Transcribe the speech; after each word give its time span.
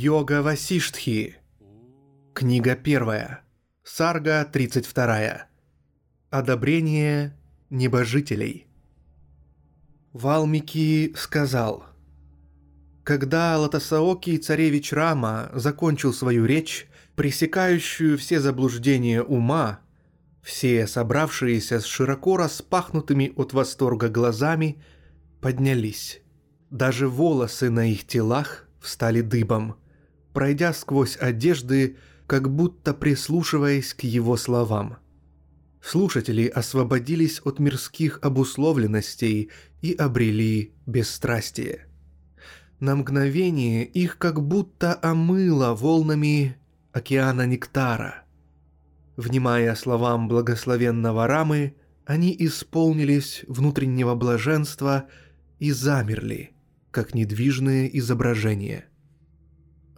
Йога 0.00 0.42
Васиштхи. 0.42 1.34
Книга 2.32 2.76
первая. 2.76 3.42
Сарга 3.82 4.44
32. 4.44 5.48
Одобрение 6.30 7.36
небожителей. 7.68 8.68
Валмики 10.12 11.12
сказал, 11.16 11.84
когда 13.02 13.58
Латасаоки 13.58 14.36
царевич 14.36 14.92
Рама 14.92 15.50
закончил 15.52 16.12
свою 16.12 16.46
речь, 16.46 16.86
пресекающую 17.16 18.16
все 18.18 18.38
заблуждения 18.38 19.20
ума, 19.20 19.80
все 20.42 20.86
собравшиеся 20.86 21.80
с 21.80 21.84
широко 21.84 22.36
распахнутыми 22.36 23.32
от 23.34 23.52
восторга 23.52 24.08
глазами 24.08 24.80
поднялись. 25.40 26.22
Даже 26.70 27.08
волосы 27.08 27.68
на 27.68 27.90
их 27.90 28.06
телах 28.06 28.68
встали 28.80 29.22
дыбом, 29.22 29.74
пройдя 30.38 30.72
сквозь 30.72 31.16
одежды, 31.16 31.96
как 32.28 32.48
будто 32.48 32.94
прислушиваясь 32.94 33.92
к 33.92 34.04
его 34.04 34.36
словам. 34.36 34.98
Слушатели 35.82 36.46
освободились 36.46 37.40
от 37.44 37.58
мирских 37.58 38.20
обусловленностей 38.22 39.50
и 39.82 39.94
обрели 39.94 40.74
бесстрастие. 40.86 41.88
На 42.78 42.94
мгновение 42.94 43.84
их 43.84 44.16
как 44.16 44.40
будто 44.40 44.96
омыло 45.02 45.74
волнами 45.74 46.56
океана 46.92 47.44
нектара. 47.44 48.22
Внимая 49.16 49.74
словам 49.74 50.28
благословенного 50.28 51.26
Рамы, 51.26 51.74
они 52.06 52.32
исполнились 52.38 53.44
внутреннего 53.48 54.14
блаженства 54.14 55.08
и 55.58 55.72
замерли, 55.72 56.52
как 56.92 57.12
недвижные 57.12 57.98
изображения. 57.98 58.87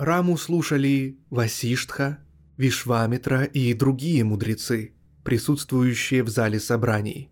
Раму 0.01 0.39
слушали 0.39 1.19
Васиштха, 1.29 2.21
Вишвамитра 2.57 3.45
и 3.45 3.75
другие 3.75 4.25
мудрецы, 4.25 4.95
присутствующие 5.25 6.23
в 6.23 6.31
зале 6.31 6.59
собраний. 6.59 7.29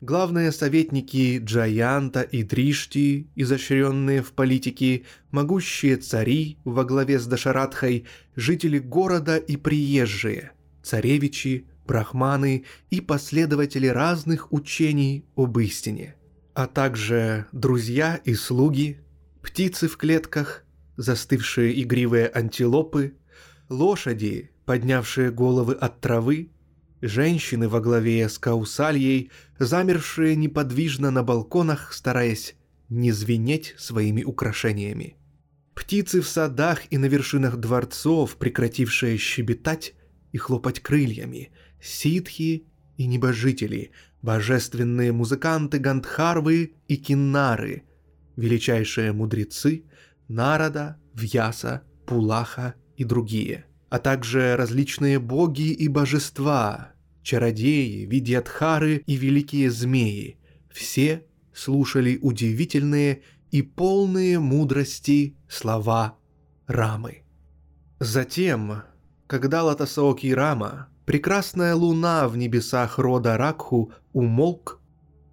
Главные 0.00 0.52
советники 0.52 1.40
Джаянта 1.42 2.22
и 2.22 2.44
Дришти, 2.44 3.26
изощренные 3.34 4.22
в 4.22 4.30
политике, 4.30 5.06
могущие 5.32 5.96
цари 5.96 6.58
во 6.64 6.84
главе 6.84 7.18
с 7.18 7.26
Дашаратхой, 7.26 8.06
жители 8.36 8.78
города 8.78 9.36
и 9.36 9.56
приезжие, 9.56 10.52
царевичи, 10.84 11.66
брахманы 11.84 12.64
и 12.90 13.00
последователи 13.00 13.88
разных 13.88 14.52
учений 14.52 15.24
об 15.34 15.58
истине, 15.58 16.14
а 16.54 16.68
также 16.68 17.46
друзья 17.50 18.20
и 18.24 18.34
слуги, 18.34 19.00
птицы 19.42 19.88
в 19.88 19.96
клетках, 19.96 20.63
застывшие 20.96 21.82
игривые 21.82 22.28
антилопы, 22.28 23.14
лошади, 23.68 24.50
поднявшие 24.64 25.30
головы 25.30 25.74
от 25.74 26.00
травы, 26.00 26.50
женщины 27.00 27.68
во 27.68 27.80
главе 27.80 28.28
с 28.28 28.38
Каусальей, 28.38 29.30
замершие 29.58 30.36
неподвижно 30.36 31.10
на 31.10 31.22
балконах, 31.22 31.92
стараясь 31.92 32.56
не 32.88 33.12
звенеть 33.12 33.74
своими 33.78 34.22
украшениями. 34.22 35.16
Птицы 35.74 36.20
в 36.20 36.28
садах 36.28 36.82
и 36.90 36.98
на 36.98 37.06
вершинах 37.06 37.56
дворцов, 37.56 38.36
прекратившие 38.36 39.18
щебетать 39.18 39.94
и 40.32 40.38
хлопать 40.38 40.80
крыльями, 40.80 41.50
ситхи 41.82 42.66
и 42.96 43.06
небожители, 43.06 43.90
божественные 44.22 45.12
музыканты 45.12 45.78
Гандхарвы 45.78 46.74
и 46.88 46.96
Киннары, 46.96 47.82
величайшие 48.36 49.12
мудрецы 49.12 49.84
Нарада, 50.28 50.96
Вьяса, 51.14 51.82
Пулаха 52.06 52.74
и 52.96 53.04
другие, 53.04 53.66
а 53.88 53.98
также 53.98 54.56
различные 54.56 55.18
боги 55.18 55.72
и 55.72 55.88
божества, 55.88 56.92
чародеи, 57.22 58.04
видьядхары 58.04 59.02
и 59.06 59.16
великие 59.16 59.70
змеи, 59.70 60.38
все 60.70 61.24
слушали 61.52 62.18
удивительные 62.20 63.22
и 63.50 63.62
полные 63.62 64.38
мудрости 64.38 65.36
слова 65.48 66.18
Рамы. 66.66 67.22
Затем, 68.00 68.82
когда 69.26 69.62
Латасаоки 69.62 70.26
Рама, 70.32 70.88
прекрасная 71.06 71.74
луна 71.74 72.28
в 72.28 72.36
небесах 72.36 72.98
рода 72.98 73.36
Ракху, 73.36 73.92
умолк, 74.12 74.80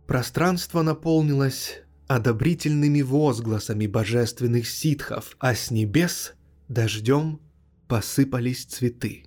пространство 0.07 0.81
наполнилось 0.81 1.81
одобрительными 2.15 3.01
возгласами 3.01 3.87
божественных 3.87 4.67
ситхов, 4.67 5.37
а 5.39 5.55
с 5.55 5.71
небес 5.71 6.33
дождем 6.67 7.39
посыпались 7.87 8.65
цветы. 8.65 9.23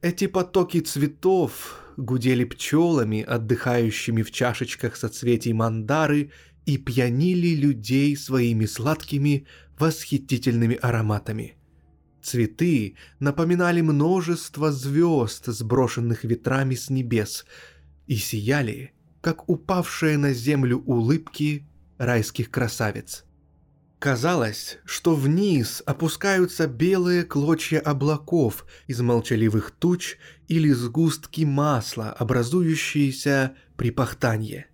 Эти 0.00 0.28
потоки 0.28 0.78
цветов 0.78 1.80
гудели 1.96 2.44
пчелами, 2.44 3.22
отдыхающими 3.22 4.22
в 4.22 4.30
чашечках 4.30 4.94
соцветий 4.94 5.52
мандары, 5.52 6.30
и 6.66 6.78
пьянили 6.78 7.56
людей 7.56 8.16
своими 8.16 8.66
сладкими, 8.66 9.48
восхитительными 9.76 10.76
ароматами. 10.80 11.56
Цветы 12.22 12.94
напоминали 13.18 13.80
множество 13.80 14.70
звезд, 14.70 15.46
сброшенных 15.46 16.22
ветрами 16.22 16.76
с 16.76 16.88
небес, 16.90 17.44
и 18.06 18.14
сияли, 18.14 18.92
как 19.20 19.48
упавшие 19.48 20.16
на 20.16 20.32
землю 20.32 20.78
улыбки 20.86 21.66
райских 22.02 22.50
красавиц. 22.50 23.24
Казалось, 23.98 24.78
что 24.84 25.14
вниз 25.14 25.80
опускаются 25.86 26.66
белые 26.66 27.22
клочья 27.22 27.78
облаков 27.78 28.66
из 28.88 29.00
молчаливых 29.00 29.70
туч 29.70 30.16
или 30.48 30.72
сгустки 30.72 31.44
масла, 31.44 32.10
образующиеся 32.10 33.54
при 33.76 33.92
пахтанье. 33.92 34.66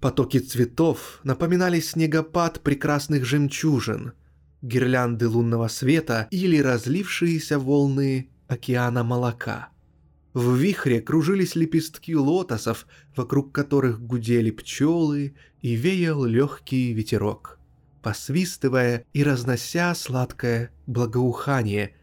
Потоки 0.00 0.38
цветов 0.38 1.20
напоминали 1.24 1.80
снегопад 1.80 2.62
прекрасных 2.62 3.26
жемчужин, 3.26 4.14
гирлянды 4.62 5.28
лунного 5.28 5.68
света 5.68 6.28
или 6.30 6.58
разлившиеся 6.58 7.58
волны 7.58 8.30
океана 8.48 9.04
молока. 9.04 9.68
В 10.32 10.56
вихре 10.56 11.00
кружились 11.00 11.54
лепестки 11.54 12.16
лотосов, 12.16 12.86
вокруг 13.14 13.52
которых 13.52 14.00
гудели 14.00 14.50
пчелы 14.50 15.36
и 15.64 15.76
веял 15.76 16.26
легкий 16.26 16.92
ветерок. 16.92 17.58
Посвистывая 18.02 19.06
и 19.14 19.24
разнося 19.24 19.94
сладкое 19.94 20.70
благоухание, 20.86 21.96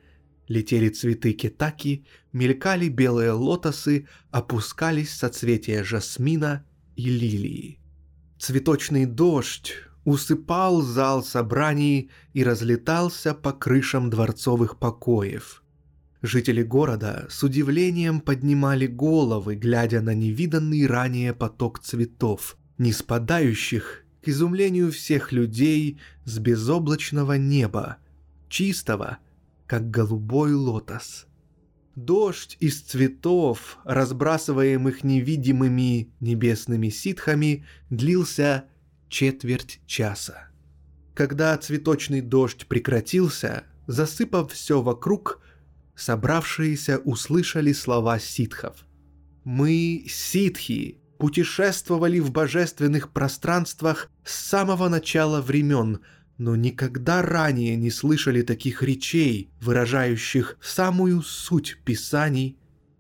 летели 0.48 0.90
цветы 0.90 1.34
кетаки, 1.34 2.04
мелькали 2.34 2.90
белые 2.90 3.34
лотосы, 3.34 4.08
опускались 4.32 5.14
соцветия 5.14 5.84
жасмина 5.84 6.66
и 6.96 7.04
лилии. 7.04 7.80
Цветочный 8.40 9.06
дождь 9.06 9.74
усыпал 10.06 10.82
зал 10.82 11.24
собраний 11.24 12.10
и 12.34 12.44
разлетался 12.44 13.36
по 13.36 13.52
крышам 13.52 14.10
дворцовых 14.10 14.80
покоев. 14.80 15.62
Жители 16.24 16.64
города 16.64 17.28
с 17.30 17.44
удивлением 17.44 18.22
поднимали 18.22 18.88
головы, 18.88 19.54
глядя 19.54 20.02
на 20.02 20.16
невиданный 20.16 20.88
ранее 20.88 21.36
поток 21.36 21.78
цветов, 21.78 22.58
не 22.82 22.94
спадающих, 22.94 24.04
к 24.24 24.28
изумлению 24.28 24.92
всех 24.92 25.32
людей, 25.32 26.00
с 26.26 26.40
безоблачного 26.40 27.34
неба, 27.34 27.98
чистого, 28.50 29.20
как 29.68 29.92
голубой 29.92 30.54
лотос. 30.54 31.28
Дождь 31.96 32.58
из 32.60 32.82
цветов, 32.82 33.78
разбрасываемых 33.84 35.04
невидимыми 35.04 36.12
небесными 36.20 36.90
ситхами, 36.90 37.68
длился 37.92 38.66
четверть 39.10 39.80
часа. 39.86 40.50
Когда 41.14 41.56
цветочный 41.60 42.22
дождь 42.22 42.66
прекратился, 42.66 43.66
засыпав 43.86 44.52
все 44.54 44.82
вокруг, 44.82 45.40
собравшиеся 45.96 46.98
услышали 46.98 47.74
слова 47.74 48.18
ситхов. 48.18 48.88
«Мы 49.44 50.06
ситхи, 50.08 51.01
путешествовали 51.22 52.18
в 52.18 52.32
божественных 52.32 53.12
пространствах 53.12 54.10
с 54.24 54.34
самого 54.34 54.90
начала 54.90 55.40
времен, 55.40 56.00
но 56.40 56.56
никогда 56.56 57.22
ранее 57.22 57.76
не 57.76 57.92
слышали 57.92 58.42
таких 58.42 58.82
речей, 58.82 59.52
выражающих 59.62 60.58
самую 60.60 61.22
суть 61.22 61.78
Писаний, 61.86 62.58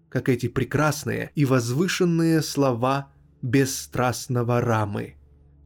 как 0.07 0.29
эти 0.29 0.47
прекрасные 0.49 1.31
и 1.33 1.45
возвышенные 1.45 2.43
слова 2.43 3.11
бесстрастного 3.41 4.61
Рамы, 4.61 5.15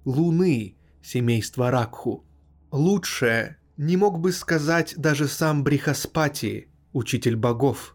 Луны 0.05 0.77
семейства 1.03 1.71
Ракху. 1.71 2.25
Лучше 2.71 3.57
не 3.75 3.97
мог 3.97 4.21
бы 4.21 4.31
сказать 4.31 4.93
даже 4.95 5.27
сам 5.27 5.65
Брихаспати, 5.65 6.69
учитель 6.93 7.35
богов 7.35 7.94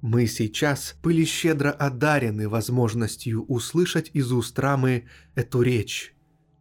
мы 0.00 0.26
сейчас 0.26 0.96
были 1.02 1.24
щедро 1.24 1.70
одарены 1.70 2.48
возможностью 2.48 3.44
услышать 3.44 4.10
из 4.14 4.32
уст 4.32 4.58
Рамы 4.58 5.04
эту 5.34 5.60
речь, 5.62 6.14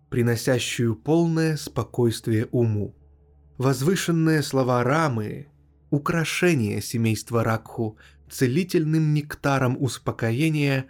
приносящую 0.10 0.96
полное 0.96 1.56
спокойствие 1.56 2.48
уму. 2.52 2.96
Возвышенные 3.58 4.44
слова 4.44 4.84
Рамы– 4.84 5.48
украшение 5.90 6.82
семейства 6.82 7.44
Ракху, 7.44 7.98
целительным 8.30 9.14
нектаром 9.14 9.82
успокоения 9.82 10.88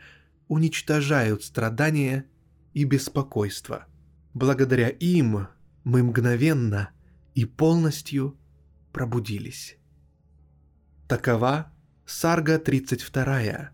уничтожают 0.47 1.43
страдания 1.43 2.25
и 2.73 2.83
беспокойство. 2.83 3.85
Благодаря 4.33 4.89
им 4.89 5.47
мы 5.83 6.03
мгновенно 6.03 6.89
и 7.35 7.45
полностью 7.45 8.37
пробудились. 8.91 9.77
Такова 11.07 11.71
Сарга 12.11 12.57
32. 12.57 13.69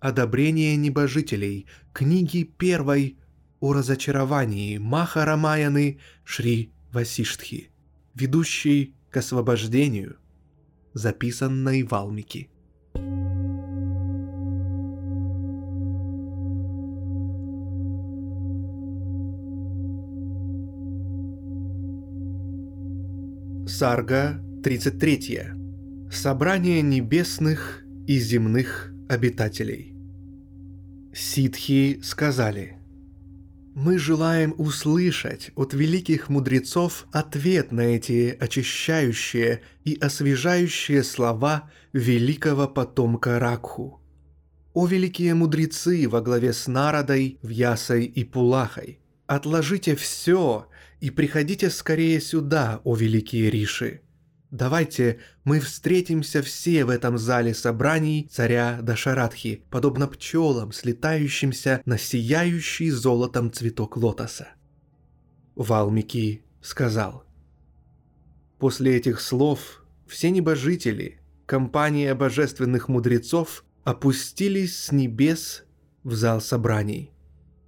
Одобрение 0.00 0.74
небожителей. 0.76 1.68
Книги 1.92 2.42
первой 2.42 3.16
о 3.60 3.74
разочаровании 3.74 4.76
Маха 4.78 5.24
Рамаяны 5.24 6.00
Шри 6.24 6.72
Васиштхи, 6.92 7.70
ведущей 8.12 8.96
к 9.08 9.18
освобождению, 9.18 10.16
записанной 10.94 11.84
в 11.84 11.94
Алмике. 11.94 12.48
Сарга 23.68 24.42
33. 24.64 25.65
Собрание 26.10 26.82
небесных 26.82 27.82
и 28.06 28.18
земных 28.20 28.92
обитателей. 29.08 29.92
Ситхи 31.12 32.00
сказали, 32.02 32.78
«Мы 33.74 33.98
желаем 33.98 34.54
услышать 34.56 35.50
от 35.56 35.74
великих 35.74 36.28
мудрецов 36.28 37.06
ответ 37.10 37.72
на 37.72 37.80
эти 37.80 38.36
очищающие 38.38 39.62
и 39.84 39.98
освежающие 40.00 41.02
слова 41.02 41.70
великого 41.92 42.68
потомка 42.68 43.40
Ракху. 43.40 44.00
О 44.74 44.86
великие 44.86 45.34
мудрецы 45.34 46.08
во 46.08 46.20
главе 46.20 46.52
с 46.52 46.68
Народой, 46.68 47.40
Вьясой 47.42 48.04
и 48.04 48.22
Пулахой, 48.22 49.00
отложите 49.26 49.96
все 49.96 50.68
и 51.00 51.10
приходите 51.10 51.68
скорее 51.68 52.20
сюда, 52.20 52.80
о 52.84 52.94
великие 52.94 53.50
Риши!» 53.50 54.02
Давайте 54.56 55.18
мы 55.44 55.60
встретимся 55.60 56.40
все 56.40 56.86
в 56.86 56.88
этом 56.88 57.18
зале 57.18 57.52
собраний 57.52 58.26
царя 58.30 58.78
Дашаратхи, 58.80 59.62
подобно 59.68 60.08
пчелам, 60.08 60.72
слетающимся 60.72 61.82
на 61.84 61.98
сияющий 61.98 62.88
золотом 62.88 63.52
цветок 63.52 63.98
лотоса. 63.98 64.48
Валмики 65.56 66.42
сказал. 66.62 67.24
После 68.58 68.96
этих 68.96 69.20
слов 69.20 69.84
все 70.06 70.30
небожители, 70.30 71.20
компания 71.44 72.14
божественных 72.14 72.88
мудрецов 72.88 73.62
опустились 73.84 74.84
с 74.84 74.90
небес 74.90 75.64
в 76.02 76.14
зал 76.14 76.40
собраний. 76.40 77.12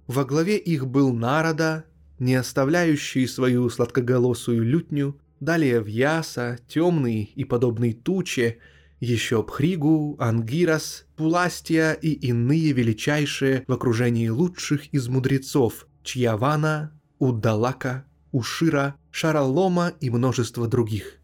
Во 0.07 0.25
главе 0.25 0.57
их 0.57 0.87
был 0.87 1.13
Народа, 1.13 1.85
не 2.17 2.33
оставляющий 2.33 3.27
свою 3.27 3.69
сладкоголосую 3.69 4.63
лютню, 4.63 5.19
далее 5.39 5.83
Вьяса, 5.83 6.59
Темный 6.67 7.31
и 7.35 7.43
подобный 7.43 7.93
Туче, 7.93 8.57
еще 8.99 9.43
Пхригу, 9.43 10.17
Ангирас, 10.19 11.05
Пуластия 11.15 11.93
и 11.93 12.09
иные 12.11 12.73
величайшие 12.73 13.63
в 13.67 13.71
окружении 13.71 14.27
лучших 14.29 14.93
из 14.93 15.07
мудрецов 15.07 15.87
Чьявана, 16.03 16.99
Удалака, 17.17 18.05
Ушира, 18.31 18.95
Шаралома 19.11 19.93
и 20.01 20.09
множество 20.09 20.67
других. 20.67 21.15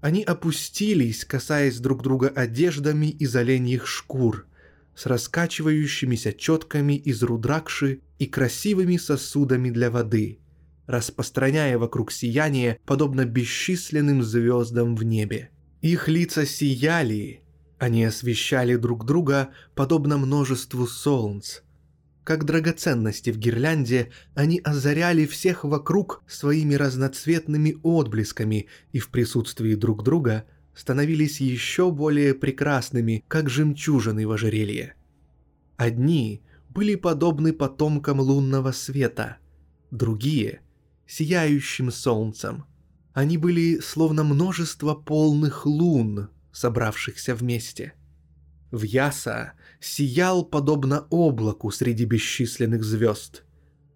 Они 0.00 0.22
опустились, 0.22 1.24
касаясь 1.24 1.80
друг 1.80 2.02
друга 2.02 2.28
одеждами 2.28 3.06
из 3.06 3.34
оленьих 3.34 3.86
шкур, 3.86 4.46
с 4.94 5.06
раскачивающимися 5.06 6.32
четками 6.32 6.94
из 6.94 7.22
рудракши 7.22 8.00
и 8.18 8.26
красивыми 8.26 8.96
сосудами 8.96 9.70
для 9.70 9.90
воды– 9.90 10.38
распространяя 10.86 11.78
вокруг 11.78 12.12
сияние, 12.12 12.78
подобно 12.84 13.24
бесчисленным 13.24 14.22
звездам 14.22 14.96
в 14.96 15.02
небе. 15.02 15.50
Их 15.82 16.08
лица 16.08 16.46
сияли, 16.46 17.42
они 17.78 18.04
освещали 18.04 18.76
друг 18.76 19.04
друга, 19.04 19.50
подобно 19.74 20.16
множеству 20.18 20.86
солнц. 20.86 21.60
Как 22.24 22.44
драгоценности 22.44 23.30
в 23.30 23.38
гирлянде, 23.38 24.10
они 24.34 24.60
озаряли 24.64 25.26
всех 25.26 25.64
вокруг 25.64 26.24
своими 26.26 26.74
разноцветными 26.74 27.76
отблесками 27.82 28.66
и 28.92 28.98
в 28.98 29.10
присутствии 29.10 29.74
друг 29.74 30.02
друга 30.02 30.44
становились 30.74 31.40
еще 31.40 31.92
более 31.92 32.34
прекрасными, 32.34 33.24
как 33.28 33.48
жемчужины 33.48 34.26
в 34.26 34.32
ожерелье. 34.32 34.94
Одни 35.76 36.42
были 36.68 36.96
подобны 36.96 37.52
потомкам 37.52 38.20
лунного 38.20 38.72
света, 38.72 39.36
другие 39.90 40.62
сияющим 41.06 41.90
солнцем. 41.90 42.64
Они 43.12 43.38
были 43.38 43.78
словно 43.80 44.24
множество 44.24 44.94
полных 44.94 45.66
лун, 45.66 46.28
собравшихся 46.52 47.34
вместе. 47.34 47.94
В 48.70 48.82
Яса 48.82 49.52
сиял 49.80 50.44
подобно 50.44 51.06
облаку 51.10 51.70
среди 51.70 52.04
бесчисленных 52.04 52.84
звезд. 52.84 53.44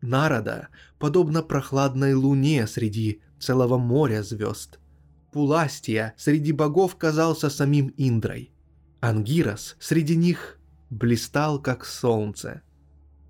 Народа 0.00 0.68
подобно 0.98 1.42
прохладной 1.42 2.14
луне 2.14 2.66
среди 2.66 3.20
целого 3.38 3.76
моря 3.76 4.22
звезд. 4.22 4.78
Пуластия 5.32 6.14
среди 6.16 6.52
богов 6.52 6.96
казался 6.96 7.50
самим 7.50 7.92
Индрой. 7.96 8.52
Ангирас 9.00 9.76
среди 9.78 10.16
них 10.16 10.58
блистал 10.88 11.60
как 11.60 11.84
солнце– 11.84 12.62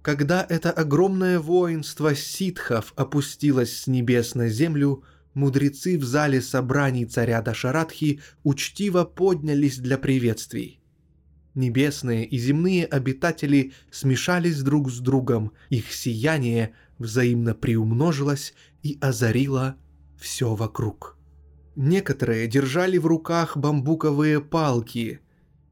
когда 0.03 0.47
это 0.49 0.71
огромное 0.71 1.39
воинство 1.39 2.15
ситхов 2.15 2.93
опустилось 2.97 3.83
с 3.83 3.87
небес 3.87 4.35
на 4.35 4.49
землю, 4.49 5.05
мудрецы 5.35 5.99
в 5.99 6.05
зале 6.05 6.41
собраний 6.41 7.05
царя 7.05 7.43
Дашаратхи 7.43 8.21
учтиво 8.43 9.05
поднялись 9.05 9.79
для 9.79 9.99
приветствий. 9.99 10.81
Небесные 11.55 12.25
и 12.25 12.39
земные 12.39 12.87
обитатели 12.87 13.73
смешались 13.91 14.63
друг 14.63 14.91
с 14.91 15.01
другом, 15.01 15.53
их 15.69 15.93
сияние 15.93 16.75
взаимно 16.99 17.55
приумножилось 17.55 18.55
и 18.83 18.97
озарило 19.01 19.77
все 20.19 20.55
вокруг. 20.55 21.19
Некоторые 21.77 22.47
держали 22.47 22.99
в 22.99 23.07
руках 23.07 23.57
бамбуковые 23.57 24.41
палки, 24.41 25.21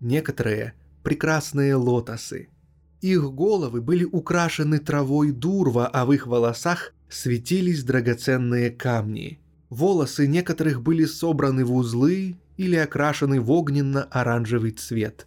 некоторые– 0.01 0.75
прекрасные 1.03 1.77
лотосы– 1.77 2.49
их 3.01 3.33
головы 3.33 3.81
были 3.81 4.05
украшены 4.05 4.79
травой 4.79 5.33
дурва, 5.33 5.87
а 5.87 6.05
в 6.05 6.13
их 6.13 6.27
волосах 6.27 6.93
светились 7.09 7.85
драгоценные 7.85 8.71
камни. 8.71 9.39
Волосы 9.71 10.27
некоторых 10.27 10.83
были 10.83 11.05
собраны 11.05 11.65
в 11.65 11.75
узлы 11.75 12.37
или 12.57 12.77
окрашены 12.77 13.41
в 13.41 13.51
огненно-оранжевый 13.51 14.73
цвет. 14.73 15.27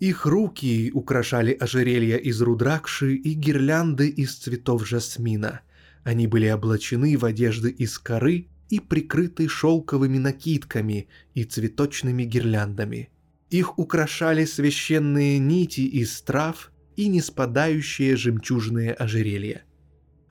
Их 0.00 0.26
руки 0.26 0.90
украшали 0.92 1.52
ожерелья 1.52 2.16
из 2.16 2.40
рудракши 2.42 3.14
и 3.14 3.34
гирлянды 3.34 4.08
из 4.08 4.34
цветов 4.34 4.86
жасмина. 4.86 5.60
Они 6.02 6.26
были 6.26 6.48
облачены 6.48 7.16
в 7.16 7.24
одежды 7.24 7.70
из 7.70 7.98
коры 8.00 8.48
и 8.68 8.80
прикрыты 8.80 9.46
шелковыми 9.46 10.18
накидками 10.18 11.06
и 11.34 11.44
цветочными 11.44 12.24
гирляндами. 12.24 13.10
Их 13.50 13.78
украшали 13.78 14.44
священные 14.44 15.38
нити 15.38 15.82
из 15.82 16.20
трав 16.22 16.71
и 16.96 17.08
не 17.08 17.20
спадающие 17.20 18.16
жемчужные 18.16 18.92
ожерелья. 18.92 19.62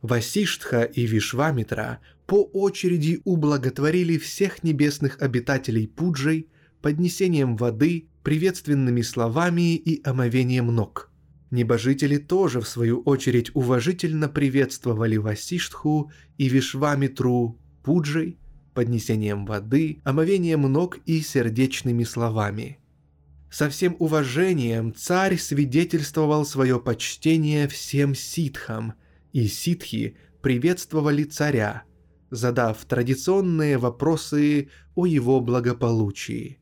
Васиштха 0.02 0.84
и 0.84 1.06
Вишвамитра 1.06 2.00
по 2.26 2.44
очереди 2.54 3.22
ублаготворили 3.24 4.18
всех 4.18 4.64
небесных 4.64 5.22
обитателей 5.22 5.88
Пуджей 5.88 6.48
поднесением 6.82 7.56
воды, 7.56 8.08
приветственными 8.24 9.02
словами 9.02 9.76
и 9.76 10.02
омовением 10.04 10.68
ног. 10.68 11.12
Небожители 11.52 12.18
тоже, 12.18 12.62
в 12.62 12.68
свою 12.68 13.02
очередь, 13.02 13.52
уважительно 13.54 14.30
приветствовали 14.30 15.18
Васиштху 15.18 16.12
и 16.38 16.48
Вишвамитру 16.48 17.60
пуджей, 17.84 18.40
поднесением 18.74 19.46
воды, 19.46 20.00
омовением 20.04 20.62
ног 20.62 21.00
и 21.06 21.20
сердечными 21.22 22.06
словами. 22.06 22.80
Со 23.52 23.70
всем 23.70 23.98
уважением 24.00 24.96
царь 24.96 25.38
свидетельствовал 25.38 26.46
свое 26.46 26.80
почтение 26.80 27.68
всем 27.68 28.16
ситхам, 28.16 28.94
и 29.34 29.46
ситхи 29.48 30.16
приветствовали 30.42 31.26
царя, 31.26 31.84
задав 32.30 32.84
традиционные 32.86 33.78
вопросы 33.78 34.70
о 34.96 35.06
его 35.06 35.42
благополучии. 35.42 36.62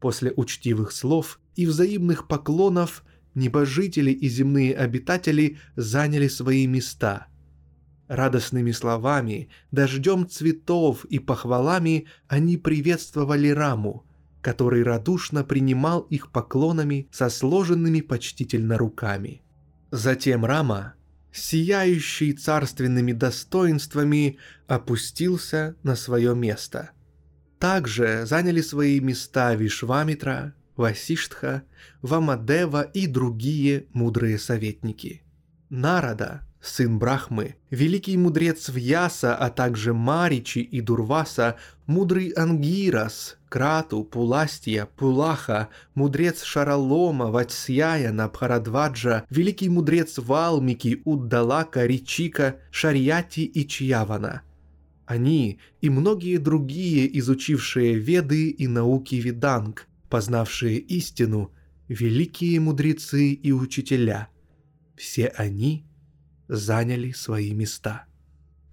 После 0.00 0.32
учтивых 0.36 0.90
слов 0.90 1.40
и 1.54 1.64
взаимных 1.64 2.26
поклонов 2.26 3.04
небожители 3.36 4.10
и 4.10 4.28
земные 4.28 4.74
обитатели 4.74 5.58
заняли 5.76 6.26
свои 6.26 6.66
места. 6.66 7.28
Радостными 8.08 8.72
словами, 8.72 9.48
дождем 9.70 10.28
цветов 10.28 11.04
и 11.04 11.20
похвалами 11.20 12.06
они 12.26 12.56
приветствовали 12.56 13.48
Раму, 13.48 14.05
который 14.46 14.84
радушно 14.84 15.42
принимал 15.42 16.02
их 16.02 16.30
поклонами 16.30 17.08
со 17.10 17.30
сложенными 17.30 18.00
почтительно 18.00 18.78
руками. 18.78 19.42
Затем 19.90 20.44
Рама, 20.44 20.94
сияющий 21.32 22.32
царственными 22.32 23.10
достоинствами, 23.10 24.38
опустился 24.68 25.74
на 25.82 25.96
свое 25.96 26.36
место. 26.36 26.92
Также 27.58 28.24
заняли 28.24 28.60
свои 28.60 29.00
места 29.00 29.52
Вишвамитра, 29.56 30.54
Васиштха, 30.76 31.64
Вамадева 32.00 32.82
и 32.82 33.08
другие 33.08 33.86
мудрые 33.94 34.38
советники. 34.38 35.24
Нарада, 35.70 36.46
сын 36.60 37.00
Брахмы, 37.00 37.56
великий 37.70 38.16
мудрец 38.16 38.68
Вьяса, 38.68 39.34
а 39.34 39.50
также 39.50 39.92
Маричи 39.92 40.60
и 40.60 40.80
Дурваса, 40.80 41.56
мудрый 41.86 42.28
Ангирас, 42.28 43.35
Крату, 43.48 44.04
Пуластия, 44.04 44.86
Пулаха, 44.86 45.68
мудрец 45.94 46.42
Шаралома, 46.42 47.30
Ватсьяя, 47.30 48.12
Набхарадваджа, 48.12 49.24
великий 49.30 49.68
мудрец 49.68 50.18
Валмики, 50.18 51.02
Уддалака, 51.04 51.86
Ричика, 51.86 52.58
Шарьяти 52.70 53.40
и 53.40 53.66
Чьявана. 53.66 54.42
Они 55.06 55.60
и 55.80 55.88
многие 55.88 56.38
другие, 56.38 57.18
изучившие 57.18 57.94
веды 57.94 58.50
и 58.50 58.66
науки 58.66 59.14
Виданг, 59.14 59.86
познавшие 60.10 60.78
истину, 60.78 61.52
великие 61.88 62.58
мудрецы 62.58 63.30
и 63.30 63.52
учителя. 63.52 64.28
Все 64.96 65.28
они 65.28 65.86
заняли 66.48 67.12
свои 67.12 67.52
места. 67.52 68.06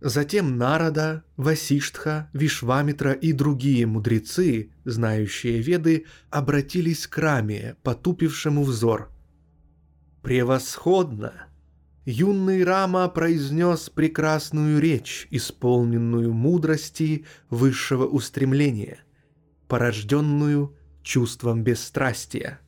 Затем 0.05 0.57
Нарада, 0.57 1.23
Васиштха, 1.37 2.29
Вишвамитра 2.33 3.13
и 3.13 3.31
другие 3.31 3.85
мудрецы, 3.85 4.73
знающие 4.83 5.61
Веды, 5.61 6.07
обратились 6.29 7.07
к 7.07 7.17
Раме, 7.17 7.77
потупившему 7.83 8.65
взор. 8.65 9.09
«Превосходно!» 10.21 11.47
Юный 12.03 12.65
Рама 12.65 13.07
произнес 13.07 13.89
прекрасную 13.89 14.81
речь, 14.81 15.25
исполненную 15.31 16.33
мудрости 16.33 17.25
высшего 17.49 18.05
устремления, 18.05 18.99
порожденную 19.69 20.75
чувством 21.01 21.63
бесстрастия. 21.63 22.59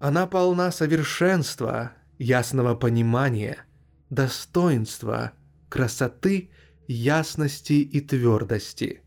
Она 0.00 0.26
полна 0.26 0.70
совершенства, 0.70 1.92
ясного 2.18 2.74
понимания, 2.74 3.56
достоинства, 4.10 5.32
красоты, 5.70 6.50
ясности 6.86 7.74
и 7.74 8.00
твердости. 8.00 9.02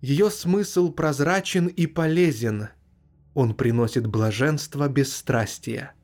Ее 0.00 0.30
смысл 0.30 0.90
прозрачен 0.92 1.66
и 1.66 1.86
полезен. 1.86 2.68
Он 3.34 3.54
приносит 3.54 4.06
блаженство 4.06 4.88
бесстрастия. 4.88 5.94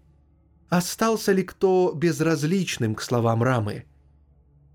Остался 0.68 1.32
ли 1.32 1.42
кто 1.42 1.92
безразличным 1.94 2.94
к 2.94 3.02
словам 3.02 3.42
Рамы? 3.42 3.84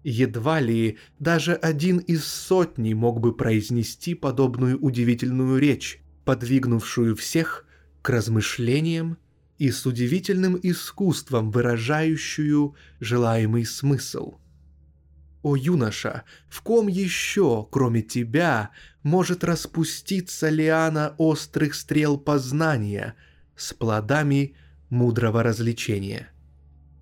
Едва 0.03 0.59
ли 0.59 0.97
даже 1.19 1.53
один 1.53 1.99
из 1.99 2.25
сотни 2.25 2.93
мог 2.93 3.21
бы 3.21 3.33
произнести 3.33 4.15
подобную 4.15 4.77
удивительную 4.79 5.59
речь, 5.59 6.01
подвигнувшую 6.25 7.15
всех 7.15 7.65
к 8.01 8.09
размышлениям 8.09 9.17
и 9.57 9.71
с 9.71 9.85
удивительным 9.85 10.59
искусством 10.61 11.51
выражающую 11.51 12.75
желаемый 12.99 13.65
смысл. 13.65 14.35
О 15.43 15.55
юноша, 15.55 16.23
в 16.50 16.62
ком 16.62 16.88
еще, 16.88 17.67
кроме 17.71 18.01
тебя, 18.01 18.71
может 19.03 19.43
распуститься 19.43 20.50
лиана 20.50 21.13
острых 21.19 21.75
стрел 21.75 22.17
познания 22.17 23.15
с 23.55 23.73
плодами 23.73 24.55
мудрого 24.89 25.43
развлечения? 25.43 26.29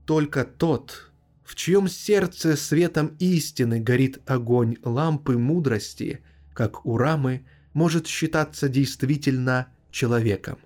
Только 0.06 0.44
тот, 0.44 1.12
в 1.46 1.56
чьем 1.56 1.88
сердце 1.88 2.58
светом 2.58 3.16
истины 3.20 3.80
горит 3.80 4.20
огонь 4.26 4.76
лампы 4.84 5.38
мудрости, 5.38 6.22
как 6.54 6.86
у 6.86 6.98
рамы– 6.98 7.46
может 7.74 8.08
считаться 8.08 8.70
действительно 8.70 9.68
человеком. 9.92 10.60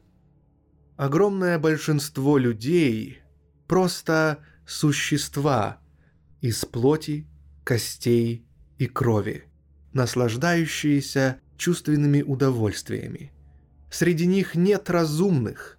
Огромное 0.98 1.60
большинство 1.60 2.38
людей– 2.38 3.20
просто 3.68 4.40
существа 4.66 5.80
из 6.42 6.64
плоти, 6.66 7.28
костей 7.66 8.46
и 8.78 8.88
крови, 8.88 9.44
наслаждающиеся 9.92 11.42
чувственными 11.58 12.22
удовольствиями. 12.22 13.34
Среди 13.92 14.26
них 14.26 14.56
нет 14.56 14.90
разумных. 14.90 15.78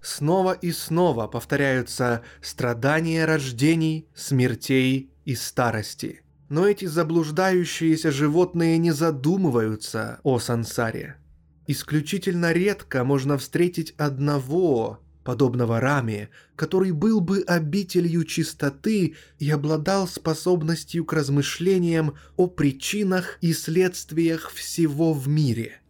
Снова 0.00 0.52
и 0.52 0.70
снова 0.70 1.26
повторяются 1.26 2.22
страдания 2.40 3.24
рождений, 3.24 4.06
смертей 4.14 5.10
и 5.24 5.34
старости– 5.34 6.20
но 6.48 6.68
эти 6.68 6.84
заблуждающиеся 6.84 8.10
животные 8.10 8.78
не 8.78 8.92
задумываются 8.92 10.20
о 10.22 10.38
сансаре. 10.38 11.16
Исключительно 11.66 12.52
редко 12.52 13.04
можно 13.04 13.38
встретить 13.38 13.94
одного, 13.96 15.00
подобного 15.24 15.80
Раме, 15.80 16.28
который 16.54 16.92
был 16.92 17.20
бы 17.20 17.42
обителью 17.46 18.24
чистоты 18.24 19.16
и 19.38 19.50
обладал 19.50 20.06
способностью 20.06 21.04
к 21.04 21.12
размышлениям 21.12 22.14
о 22.36 22.46
причинах 22.46 23.38
и 23.40 23.52
следствиях 23.52 24.50
всего 24.52 25.12
в 25.12 25.26
мире. 25.26 25.80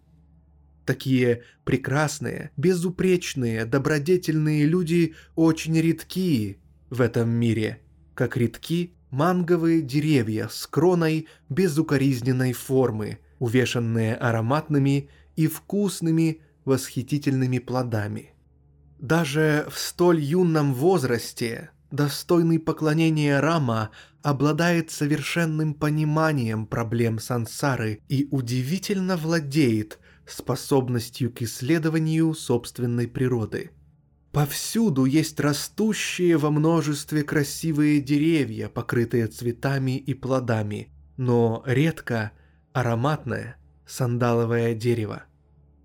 Такие 0.87 1.43
прекрасные, 1.65 2.51
безупречные, 2.57 3.65
добродетельные 3.65 4.67
люди 4.67 5.15
очень 5.35 5.79
редки 5.81 6.59
в 6.91 7.01
этом 7.01 7.31
мире, 7.31 7.81
как 8.15 8.37
редки 8.37 8.95
манговые 9.11 9.81
деревья 9.81 10.49
с 10.51 10.67
кроной 10.67 11.29
безукоризненной 11.49 12.53
формы, 12.53 13.19
увешанные 13.39 14.15
ароматными 14.15 15.09
и 15.37 15.47
вкусными 15.47 16.41
восхитительными 16.65 17.59
плодами. 17.59 18.34
Даже 19.05 19.67
в 19.71 19.79
столь 19.79 20.21
юном 20.21 20.73
возрасте 20.73 21.69
достойный 21.91 22.59
поклонения 22.59 23.39
Рама 23.39 23.91
обладает 24.23 24.91
совершенным 24.91 25.75
пониманием 25.75 26.65
проблем 26.65 27.19
сансары 27.19 28.01
и 28.09 28.27
удивительно 28.31 29.19
владеет 29.19 29.99
способностью 30.27 31.31
к 31.31 31.43
исследованию 31.43 32.33
собственной 32.33 33.07
природы– 33.07 33.73
Повсюду 34.33 35.05
есть 35.05 35.39
растущие 35.39 36.39
во 36.39 36.51
множестве 36.51 37.23
красивые 37.23 38.01
деревья, 38.01 38.69
покрытые 38.69 39.29
цветами 39.29 39.97
и 39.97 40.13
плодами, 40.13 40.91
но 41.17 41.63
редко 41.67 42.33
ароматное 42.73 43.59
сандаловое 43.87 44.75
дерево. 44.75 45.23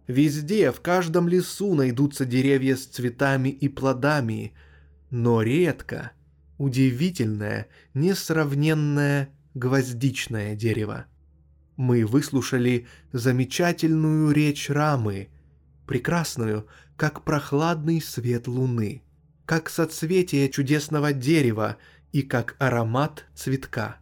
Везде, 0.10 0.72
в 0.72 0.82
каждом 0.82 1.28
лесу 1.28 1.76
найдутся 1.76 2.26
деревья 2.26 2.76
с 2.76 2.88
цветами 2.88 3.50
и 3.50 3.70
плодами, 3.70 4.54
но 5.12 5.44
редко 5.44 6.14
удивительное, 6.58 7.68
несравненное 7.94 9.30
гвоздичное 9.54 10.56
дерево. 10.56 11.06
Мы 11.76 12.08
выслушали 12.08 12.88
замечательную 13.12 14.32
речь 14.32 14.72
Рамы, 14.72 15.30
прекрасную, 15.86 16.66
как 16.98 17.24
прохладный 17.24 18.02
свет 18.02 18.48
луны, 18.48 19.04
как 19.46 19.70
соцветие 19.70 20.50
чудесного 20.50 21.14
дерева 21.14 21.78
и 22.14 22.24
как 22.24 22.56
аромат 22.58 23.26
цветка. 23.36 23.98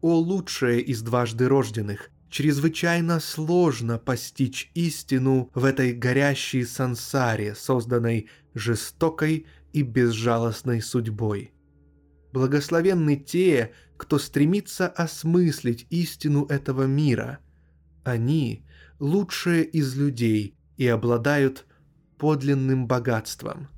О 0.00 0.16
лучшее 0.16 0.80
из 0.80 1.02
дважды 1.02 1.46
рожденных, 1.48 2.10
чрезвычайно 2.34 3.20
сложно 3.20 3.96
постичь 3.96 4.68
истину 4.74 5.52
в 5.54 5.64
этой 5.64 5.92
горящей 5.92 6.66
сансаре, 6.66 7.54
созданной 7.54 8.28
жестокой 8.54 9.46
и 9.72 9.82
безжалостной 9.82 10.82
судьбой. 10.82 11.52
Благословенны 12.32 13.14
те, 13.14 13.70
кто 13.96 14.18
стремится 14.18 14.88
осмыслить 14.88 15.86
истину 15.90 16.44
этого 16.46 16.86
мира. 16.86 17.38
Они– 18.02 18.66
лучшие 18.98 19.62
из 19.62 19.94
людей 19.94 20.56
и 20.76 20.88
обладают 20.88 21.66
подлинным 22.18 22.88
богатством. 22.88 23.68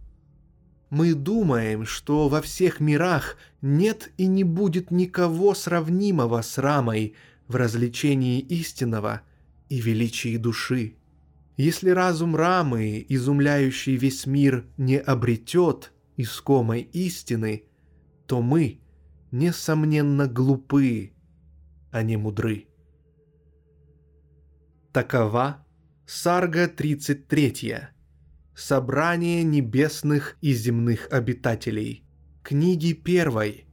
Мы 0.88 1.12
думаем, 1.12 1.84
что 1.84 2.30
во 2.30 2.40
всех 2.40 2.80
мирах 2.80 3.36
нет 3.60 4.12
и 4.16 4.26
не 4.26 4.44
будет 4.44 4.90
никого 4.90 5.52
сравнимого 5.54 6.40
с 6.40 6.56
Рамой 6.56 7.16
в 7.48 7.56
развлечении 7.56 8.40
истинного 8.40 9.22
и 9.68 9.80
величии 9.80 10.36
души. 10.36 10.96
Если 11.56 11.90
разум 11.90 12.36
Рамы, 12.36 13.04
изумляющий 13.08 13.96
весь 13.96 14.26
мир, 14.26 14.66
не 14.76 14.98
обретет 14.98 15.92
искомой 16.16 16.82
истины, 16.92 17.64
то 18.26 18.42
мы, 18.42 18.80
несомненно, 19.30 20.26
глупы, 20.26 21.12
а 21.90 22.02
не 22.02 22.16
мудры. 22.16 22.66
Такова 24.92 25.64
Сарга 26.06 26.68
33. 26.68 27.88
Собрание 28.54 29.42
небесных 29.42 30.36
и 30.40 30.52
земных 30.54 31.08
обитателей. 31.10 32.04
Книги 32.42 32.92
первой 32.92 33.66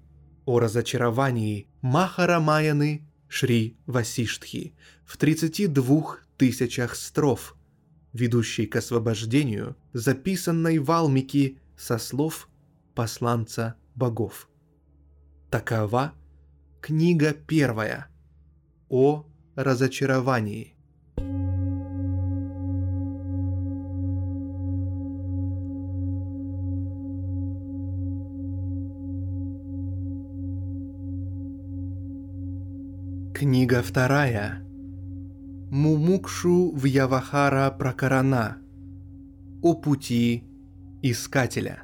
о 0.45 0.59
разочаровании 0.59 1.67
Махарамаяны 1.81 3.07
Шри 3.35 3.75
Васиштхи 3.87 4.75
в 5.05 5.17
32 5.17 6.17
тысячах 6.37 6.95
строф– 6.95 7.55
ведущей 8.13 8.67
к 8.67 8.75
освобождению, 8.75 9.75
записанной 9.91 10.77
в 10.77 10.91
Алмике 10.91 11.57
со 11.75 11.97
слов 11.97 12.47
посланца 12.93 13.73
богов. 13.95 14.47
Такова 15.49 16.13
книга 16.79 17.33
первая 17.33 18.07
о 18.87 19.25
разочаровании. 19.55 20.72
Книга 33.33 33.81
вторая. 33.81 34.61
Мумукшу 35.71 36.71
в 36.71 36.85
Явахара 36.85 37.71
Пракарана 37.71 38.59
О 39.63 39.73
пути 39.73 40.43
Искателя. 41.01 41.83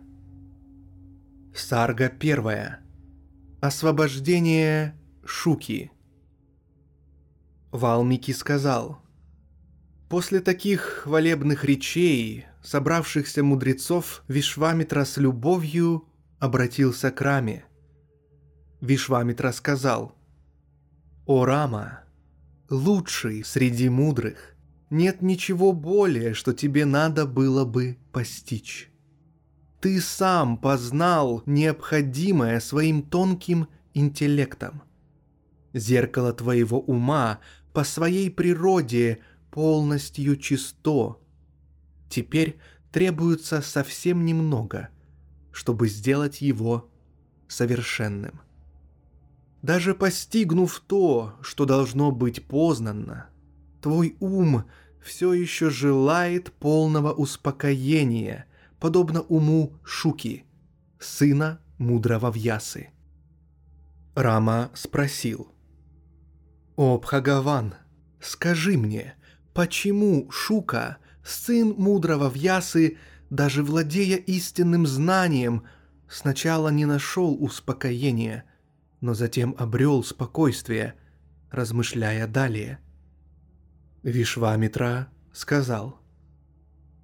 Сарга 1.55 2.09
первая. 2.09 2.81
Освобождение 3.61 4.95
Шуки. 5.25 5.91
Валмики 7.71 8.31
сказал 8.31 9.01
После 10.07 10.41
таких 10.41 10.81
хвалебных 10.81 11.65
речей, 11.65 12.45
собравшихся 12.61 13.43
мудрецов, 13.43 14.23
Вишвамитра 14.27 15.03
с 15.03 15.17
любовью 15.17 16.07
обратился 16.37 17.09
к 17.09 17.19
Раме. 17.21 17.65
Вишвамитра 18.81 19.51
сказал 19.51 20.18
«О 21.31 21.45
Рама, 21.45 21.99
лучший 22.71 23.43
среди 23.43 23.87
мудрых. 23.87 24.55
Нет 24.89 25.21
ничего 25.21 25.73
более, 25.73 26.33
что 26.33 26.53
тебе 26.53 26.85
надо 26.85 27.27
было 27.27 27.65
бы 27.65 27.99
постичь. 28.11 28.89
Ты 29.79 30.01
сам 30.01 30.57
познал 30.57 31.43
необходимое 31.45 32.59
своим 32.59 33.03
тонким 33.03 33.67
интеллектом. 33.93 34.81
Зеркало 35.71 36.33
твоего 36.33 36.79
ума 36.79 37.41
по 37.73 37.83
своей 37.83 38.31
природе 38.31 39.19
полностью 39.51 40.35
чисто. 40.35 41.17
Теперь 42.09 42.57
требуется 42.91 43.61
совсем 43.61 44.25
немного, 44.25 44.89
чтобы 45.51 45.89
сделать 45.89 46.41
его 46.41 46.89
совершенным. 47.47 48.41
Даже 49.61 49.93
постигнув 49.93 50.81
то, 50.87 51.35
что 51.41 51.65
должно 51.65 52.11
быть 52.11 52.45
познанно, 52.47 53.29
твой 53.81 54.15
ум 54.19 54.65
все 55.01 55.33
еще 55.33 55.69
желает 55.69 56.53
полного 56.53 57.11
успокоения, 57.11 58.45
подобно 58.79 59.21
уму 59.21 59.73
Шуки, 59.83 60.45
сына 60.99 61.59
мудрого 61.77 62.31
Вьясы. 62.31 62.89
Рама 64.15 64.71
спросил. 64.73 65.49
«О, 66.75 66.97
Бхагаван, 66.97 67.75
скажи 68.21 68.77
мне, 68.77 69.15
почему 69.53 70.29
Шука, 70.31 70.97
сын 71.23 71.73
мудрого 71.77 72.29
Вьясы, 72.29 72.97
даже 73.29 73.63
владея 73.63 74.17
истинным 74.17 74.87
знанием, 74.87 75.63
сначала 76.07 76.69
не 76.69 76.85
нашел 76.85 77.35
успокоения, 77.43 78.45
но 79.01 79.13
затем 79.13 79.55
обрел 79.57 80.03
спокойствие, 80.03 80.95
размышляя 81.51 82.27
далее. 82.27 82.79
Вишвамитра 84.03 85.09
сказал, 85.33 85.99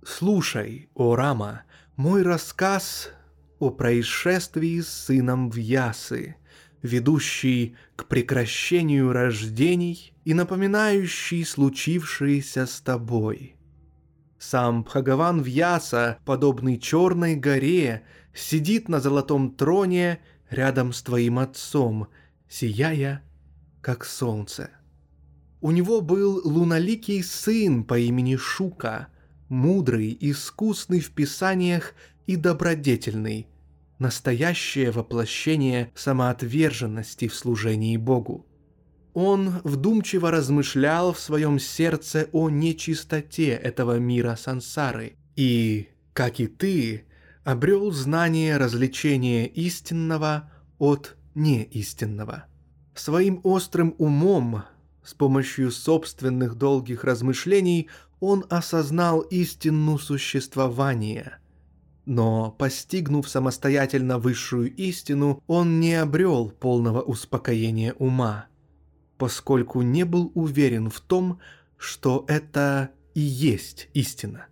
«Слушай, 0.03 0.89
о 0.93 1.15
Рама, 1.15 1.63
мой 1.95 2.21
рассказ 2.23 3.11
о 3.59 3.69
происшествии 3.69 4.81
с 4.81 4.89
сыном 4.89 5.49
Вьясы, 5.49 6.35
ведущий 6.81 7.75
к 7.95 8.05
прекращению 8.05 9.11
рождений 9.11 10.13
и 10.23 10.33
напоминающий 10.33 11.45
случившееся 11.45 12.65
с 12.65 12.81
тобой. 12.81 13.55
Сам 14.37 14.83
Бхагаван 14.83 15.41
Вьяса, 15.41 16.19
подобный 16.25 16.77
черной 16.77 17.35
горе, 17.35 18.03
сидит 18.33 18.89
на 18.89 18.99
золотом 18.99 19.51
троне 19.51 20.19
рядом 20.49 20.93
с 20.93 21.01
твоим 21.01 21.39
отцом, 21.39 22.07
сияя, 22.47 23.21
как 23.81 24.05
солнце. 24.05 24.69
У 25.61 25.71
него 25.71 26.01
был 26.01 26.41
луноликий 26.43 27.23
сын 27.23 27.83
по 27.83 27.97
имени 27.97 28.35
Шука, 28.35 29.07
мудрый, 29.49 30.15
искусный 30.19 30.99
в 30.99 31.11
писаниях 31.11 31.93
и 32.27 32.35
добродетельный, 32.35 33.47
настоящее 33.99 34.91
воплощение 34.91 35.91
самоотверженности 35.95 37.27
в 37.27 37.35
служении 37.35 37.97
Богу. 37.97 38.45
Он 39.13 39.61
вдумчиво 39.63 40.29
размышлял 40.29 41.13
в 41.13 41.19
своем 41.19 41.57
сердце 41.57 42.27
о 42.33 42.49
нечистоте 42.49 43.51
этого 43.51 43.97
мира 43.97 44.35
сансары 44.35 45.13
и, 45.35 45.87
как 46.13 46.39
и 46.41 46.47
ты, 46.47 47.05
обрел 47.45 47.91
знание 47.91 48.57
развлечения 48.57 49.45
истинного 49.45 50.51
от 50.79 51.15
неистинного. 51.35 52.45
Своим 52.95 53.39
острым 53.43 53.95
умом, 53.99 54.63
с 55.03 55.13
помощью 55.13 55.71
собственных 55.71 56.55
долгих 56.55 57.03
размышлений, 57.03 57.89
он 58.19 58.45
осознал 58.49 59.21
истину 59.21 59.99
существования. 59.99 61.37
Но, 62.05 62.51
постигнув 62.51 63.29
самостоятельно 63.29 64.17
высшую 64.17 64.73
истину, 64.75 65.43
он 65.45 65.79
не 65.79 65.93
обрел 65.93 66.49
полного 66.49 67.01
успокоения 67.01 67.93
ума, 67.93 68.47
поскольку 69.17 69.81
не 69.83 70.03
был 70.03 70.31
уверен 70.33 70.89
в 70.89 70.99
том, 70.99 71.39
что 71.77 72.25
это 72.27 72.89
и 73.13 73.21
есть 73.21 73.89
истина. 73.93 74.47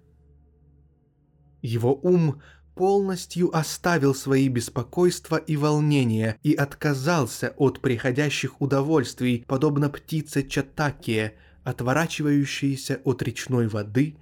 Его 1.62 1.96
ум 1.96 2.42
полностью 2.76 3.56
оставил 3.56 4.16
свои 4.16 4.48
беспокойства 4.48 5.38
и 5.38 5.56
волнения 5.58 6.38
и 6.44 6.54
отказался 6.54 7.54
от 7.58 7.82
приходящих 7.82 8.62
удовольствий, 8.62 9.46
подобно 9.48 9.90
птице 9.90 10.44
Чатакия, 10.44 11.34
отворачивающейся 11.64 13.00
от 13.04 13.22
речной 13.22 13.68
воды 13.68 14.18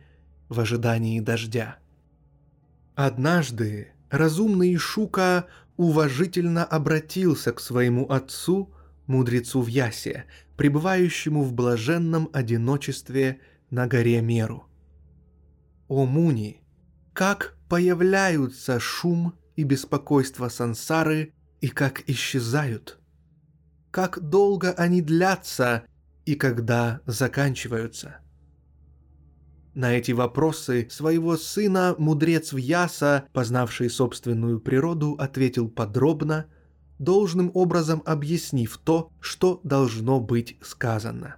в 0.49 0.59
ожидании 0.59 1.19
дождя. 1.19 1.77
Однажды 2.95 3.89
разумный 4.09 4.75
Шука 4.75 5.47
уважительно 5.77 6.65
обратился 6.65 7.53
к 7.53 7.59
своему 7.59 8.09
отцу, 8.09 8.73
мудрецу 9.07 9.61
в 9.61 9.67
Ясе, 9.67 10.25
пребывающему 10.57 11.43
в 11.43 11.53
блаженном 11.53 12.29
одиночестве 12.33 13.39
на 13.69 13.87
горе 13.87 14.21
Меру. 14.21 14.67
«О 15.87 16.05
Муни, 16.05 16.60
как 17.21 17.55
появляются 17.69 18.79
шум 18.79 19.35
и 19.55 19.61
беспокойство 19.61 20.49
сансары 20.49 21.35
и 21.59 21.67
как 21.67 22.01
исчезают. 22.09 22.99
Как 23.91 24.19
долго 24.19 24.71
они 24.71 25.03
длятся 25.03 25.83
и 26.25 26.33
когда 26.33 27.01
заканчиваются. 27.05 28.21
На 29.75 29.93
эти 29.93 30.13
вопросы 30.13 30.87
своего 30.89 31.37
сына 31.37 31.93
мудрец 31.99 32.53
Вьяса, 32.53 33.25
познавший 33.33 33.91
собственную 33.91 34.59
природу, 34.59 35.13
ответил 35.19 35.69
подробно, 35.69 36.47
должным 36.97 37.51
образом 37.53 38.01
объяснив 38.03 38.79
то, 38.79 39.11
что 39.19 39.61
должно 39.63 40.19
быть 40.19 40.57
сказано. 40.63 41.35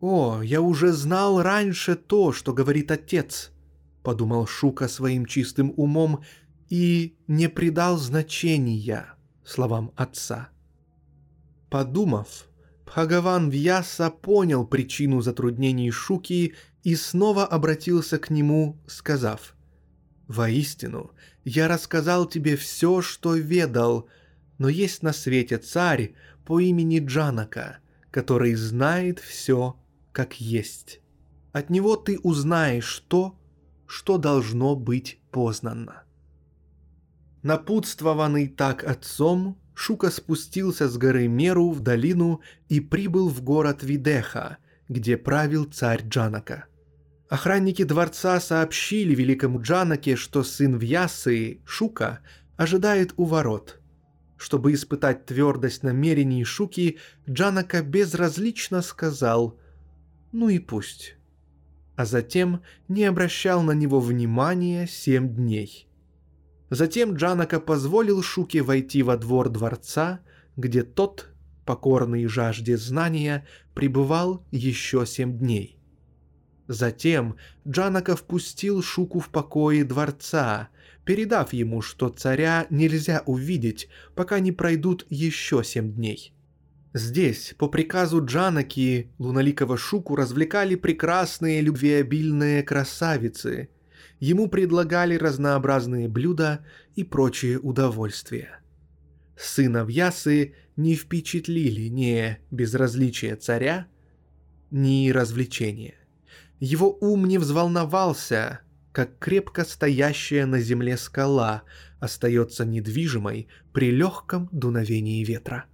«О, 0.00 0.42
я 0.42 0.60
уже 0.60 0.90
знал 0.90 1.42
раньше 1.42 1.94
то, 1.94 2.32
что 2.32 2.52
говорит 2.52 2.90
отец»,— 2.90 3.52
подумал 4.02 4.46
Шука 4.46 4.88
своим 4.88 5.26
чистым 5.26 5.72
умом 5.76 6.22
и 6.68 7.16
не 7.26 7.48
придал 7.48 7.98
значения 7.98 9.14
словам 9.44 9.92
отца. 9.96 10.50
Подумав, 11.68 12.46
Бхагаван 12.86 13.50
Вьяса 13.50 14.10
понял 14.10 14.66
причину 14.66 15.20
затруднений 15.20 15.90
Шуки 15.90 16.54
и 16.82 16.94
снова 16.96 17.46
обратился 17.46 18.18
к 18.18 18.30
нему, 18.30 18.80
сказав, 18.86 19.54
«Воистину, 20.26 21.12
я 21.44 21.68
рассказал 21.68 22.26
тебе 22.26 22.56
все, 22.56 23.02
что 23.02 23.36
ведал, 23.36 24.08
но 24.58 24.68
есть 24.68 25.02
на 25.02 25.12
свете 25.12 25.58
царь 25.58 26.14
по 26.44 26.60
имени 26.60 26.98
Джанака, 26.98 27.78
который 28.10 28.54
знает 28.54 29.18
все, 29.20 29.76
как 30.12 30.40
есть. 30.40 31.00
От 31.52 31.70
него 31.70 31.96
ты 31.96 32.18
узнаешь 32.18 33.04
то, 33.08 33.38
что 33.90 34.18
должно 34.18 34.76
быть 34.76 35.18
познано». 35.32 36.04
Напутствованный 37.42 38.46
так 38.46 38.84
отцом, 38.84 39.58
Шука 39.74 40.10
спустился 40.10 40.88
с 40.88 40.96
горы 40.96 41.26
Меру 41.26 41.70
в 41.70 41.80
долину 41.80 42.40
и 42.68 42.78
прибыл 42.78 43.28
в 43.28 43.42
город 43.42 43.82
Видеха, 43.82 44.58
где 44.88 45.16
правил 45.16 45.64
царь 45.64 46.02
Джанака. 46.06 46.66
Охранники 47.28 47.82
дворца 47.82 48.38
сообщили 48.40 49.14
великому 49.14 49.60
Джанаке, 49.60 50.16
что 50.16 50.44
сын 50.44 50.76
Вьясы, 50.76 51.60
Шука, 51.64 52.20
ожидает 52.56 53.14
у 53.16 53.24
ворот. 53.24 53.80
Чтобы 54.36 54.72
испытать 54.72 55.26
твердость 55.26 55.82
намерений 55.82 56.44
Шуки, 56.44 56.98
Джанака 57.28 57.82
безразлично 57.82 58.82
сказал 58.82 59.58
«Ну 60.30 60.48
и 60.48 60.58
пусть». 60.58 61.16
А 62.00 62.06
затем 62.06 62.62
не 62.88 63.04
обращал 63.04 63.62
на 63.62 63.72
него 63.72 64.00
внимания 64.00 64.86
семь 64.86 65.28
дней– 65.34 65.86
Затем 66.70 67.14
Джанака 67.14 67.60
позволил 67.60 68.22
Шуке 68.22 68.62
войти 68.62 69.02
во 69.02 69.18
двор 69.18 69.50
дворца, 69.50 70.20
где 70.56 70.82
тот, 70.82 71.28
покорный 71.66 72.26
жажде 72.26 72.78
знания, 72.78 73.46
пребывал 73.74 74.46
еще 74.50 75.04
семь 75.04 75.36
дней. 75.36 75.78
Затем 76.68 77.36
Джанака 77.68 78.16
впустил 78.16 78.82
Шуку 78.82 79.20
в 79.20 79.28
покои 79.28 79.82
дворца, 79.82 80.70
передав 81.04 81.52
ему, 81.52 81.82
что 81.82 82.08
царя 82.08 82.66
нельзя 82.70 83.24
увидеть, 83.26 83.88
пока 84.14 84.38
не 84.38 84.52
пройдут 84.52 85.04
еще 85.10 85.62
семь 85.62 85.92
дней. 85.92 86.32
Здесь, 86.92 87.54
по 87.56 87.68
приказу 87.68 88.24
Джанаки, 88.24 89.12
луналикого 89.18 89.76
Шуку 89.76 90.16
развлекали 90.16 90.74
прекрасные 90.74 91.60
любвеобильные 91.60 92.62
красавицы– 92.62 93.68
ему 94.20 94.48
предлагали 94.48 95.16
разнообразные 95.16 96.08
блюда 96.08 96.64
и 96.94 97.02
прочие 97.02 97.58
удовольствия. 97.58 98.60
Сына 99.36 99.84
Вьясы 99.84 100.54
не 100.76 100.94
впечатлили 100.94 101.88
ни 101.88 102.38
безразличие 102.50 103.36
царя, 103.36 103.86
ни 104.70 105.10
развлечения. 105.10 105.94
Его 106.60 106.96
ум 107.00 107.26
не 107.26 107.38
взволновался, 107.38 108.60
как 108.92 109.18
крепко 109.18 109.64
стоящая 109.64 110.44
на 110.44 110.60
земле 110.60 110.98
скала 110.98 111.62
остается 112.00 112.66
недвижимой 112.66 113.48
при 113.72 113.90
легком 113.90 114.48
дуновении 114.52 115.24
ветра. 115.24 115.64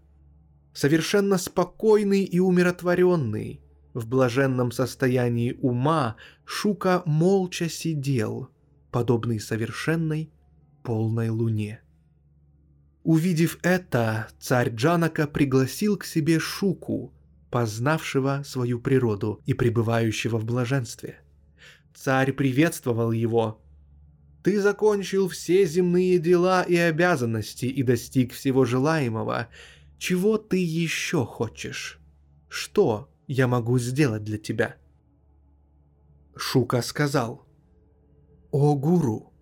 Совершенно 0.76 1.38
спокойный 1.38 2.24
и 2.24 2.38
умиротворенный, 2.38 3.62
в 3.94 4.06
блаженном 4.06 4.72
состоянии 4.72 5.56
ума 5.62 6.16
Шука 6.44 7.02
молча 7.06 7.70
сидел, 7.70 8.50
подобный 8.90 9.40
совершенной 9.40 10.30
полной 10.82 11.30
луне. 11.30 11.80
Увидев 13.04 13.58
это, 13.62 14.28
царь 14.38 14.68
Джанака 14.68 15.26
пригласил 15.26 15.96
к 15.96 16.04
себе 16.04 16.38
Шуку, 16.38 17.14
познавшего 17.50 18.42
свою 18.44 18.78
природу 18.78 19.40
и 19.46 19.54
пребывающего 19.54 20.36
в 20.36 20.44
блаженстве. 20.44 21.20
Царь 21.94 22.34
приветствовал 22.34 23.12
его. 23.12 23.62
«Ты 24.42 24.60
закончил 24.60 25.28
все 25.30 25.64
земные 25.64 26.18
дела 26.18 26.64
и 26.64 26.76
обязанности 26.76 27.64
и 27.64 27.82
достиг 27.82 28.34
всего 28.34 28.66
желаемого. 28.66 29.48
Чего 29.98 30.38
ты 30.38 30.58
еще 30.58 31.24
хочешь? 31.24 31.98
Что 32.48 33.10
я 33.26 33.48
могу 33.48 33.78
сделать 33.78 34.24
для 34.24 34.38
тебя?» 34.38 34.76
Шука 36.36 36.82
сказал, 36.82 37.46
«О, 38.50 38.74
гуру, 38.74 39.32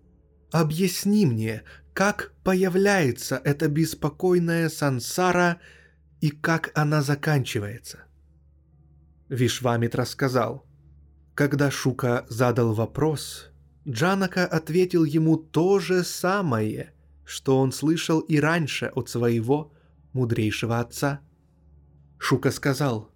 объясни 0.51 1.25
мне, 1.25 1.63
как 1.93 2.33
появляется 2.43 3.39
эта 3.43 3.67
беспокойная 3.67 4.69
сансара 4.69 5.59
и 6.21 6.29
как 6.29 6.71
она 6.73 7.01
заканчивается?» 7.01 8.05
Вишвамитра 9.27 10.05
сказал, 10.05 10.65
когда 11.33 11.69
Шука 11.69 12.25
задал 12.29 12.73
вопрос, 12.73 13.49
Джанака 13.87 14.45
ответил 14.45 15.03
ему 15.03 15.37
то 15.37 15.79
же 15.79 16.03
самое, 16.03 16.93
что 17.25 17.59
он 17.59 17.71
слышал 17.71 18.19
и 18.21 18.39
раньше 18.39 18.85
от 18.95 19.09
своего 19.09 19.73
мудрейшего 20.15 20.79
отца. 20.79 21.19
Шука 22.17 22.49
сказал, 22.49 23.11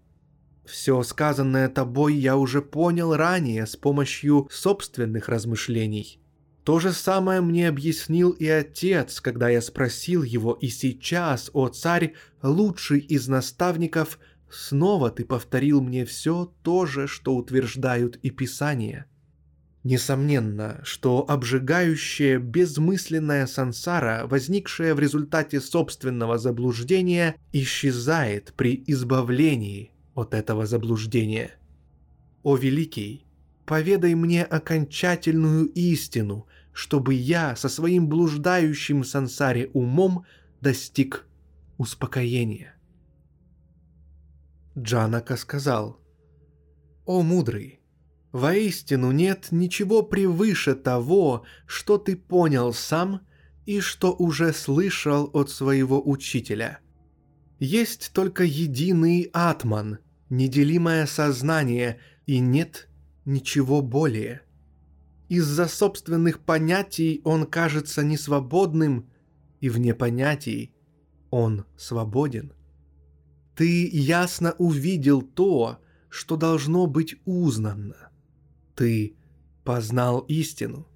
все 0.65 1.01
сказанное 1.01 1.67
тобой 1.67 2.13
я 2.13 2.37
уже 2.37 2.61
понял 2.61 3.15
ранее 3.15 3.65
с 3.65 3.75
помощью 3.75 4.47
собственных 4.51 5.27
размышлений. 5.27 6.21
То 6.63 6.79
же 6.79 6.91
самое 6.91 7.41
мне 7.41 7.67
объяснил 7.67 8.29
и 8.29 8.45
отец, 8.45 9.21
когда 9.21 9.49
я 9.49 9.61
спросил 9.61 10.21
его, 10.21 10.53
и 10.53 10.67
сейчас, 10.67 11.49
о 11.53 11.69
царь, 11.69 12.13
лучший 12.43 12.99
из 12.99 13.27
наставников, 13.27 14.19
снова 14.51 15.09
ты 15.09 15.25
повторил 15.25 15.81
мне 15.81 16.05
все 16.05 16.53
то 16.61 16.85
же, 16.85 17.07
что 17.07 17.35
утверждают 17.35 18.17
и 18.17 18.29
Писания. 18.29 19.07
Несомненно, 19.83 20.81
что 20.83 21.23
обжигающая 21.29 22.37
безмысленная 22.37 23.47
сансара, 23.47 24.27
возникшая 24.27 24.93
в 24.93 24.99
результате 24.99 25.61
собственного 25.61 26.37
заблуждения, 26.37 27.35
исчезает 27.53 28.53
при 28.55 28.83
избавлении– 28.87 29.91
от 30.19 30.33
этого 30.33 30.65
заблуждения. 30.65 31.51
О 32.43 32.55
Великий, 32.55 33.25
поведай 33.65 34.15
мне 34.15 34.43
окончательную 34.43 35.67
истину, 35.67 36.47
чтобы 36.73 37.13
я 37.13 37.55
со 37.55 37.69
своим 37.69 38.07
блуждающим 38.07 39.03
сансаре 39.03 39.69
умом 39.73 40.25
достиг 40.61 41.25
успокоения. 41.77 42.75
Джанака 44.77 45.35
сказал, 45.35 45.99
«О 47.05 47.21
мудрый, 47.21 47.78
воистину 48.31 49.11
нет 49.11 49.47
ничего 49.51 50.03
превыше 50.03 50.75
того, 50.75 51.43
что 51.65 51.97
ты 51.97 52.15
понял 52.15 52.73
сам 52.73 53.21
и 53.65 53.79
что 53.79 54.13
уже 54.13 54.53
слышал 54.53 55.29
от 55.33 55.49
своего 55.49 56.01
учителя. 56.07 56.79
Есть 57.59 58.11
только 58.13 58.43
единый 58.43 59.29
атман, 59.33 59.99
неделимое 60.29 61.05
сознание, 61.05 61.99
и 62.25 62.39
нет 62.39 62.89
ничего 63.25 63.81
более. 63.81 64.41
Из-за 65.27 65.67
собственных 65.67 66.39
понятий 66.39 67.21
он 67.23 67.45
кажется 67.45 68.03
несвободным, 68.03 69.09
и 69.59 69.69
вне 69.69 69.93
понятий 69.93 70.73
он 71.29 71.65
свободен. 71.77 72.53
Ты 73.55 73.89
ясно 73.89 74.55
увидел 74.57 75.21
то, 75.21 75.79
что 76.09 76.37
должно 76.37 76.87
быть 76.87 77.17
узнано. 77.25 78.08
Ты 78.79 79.17
познал 79.65 80.19
истину. 80.29 80.87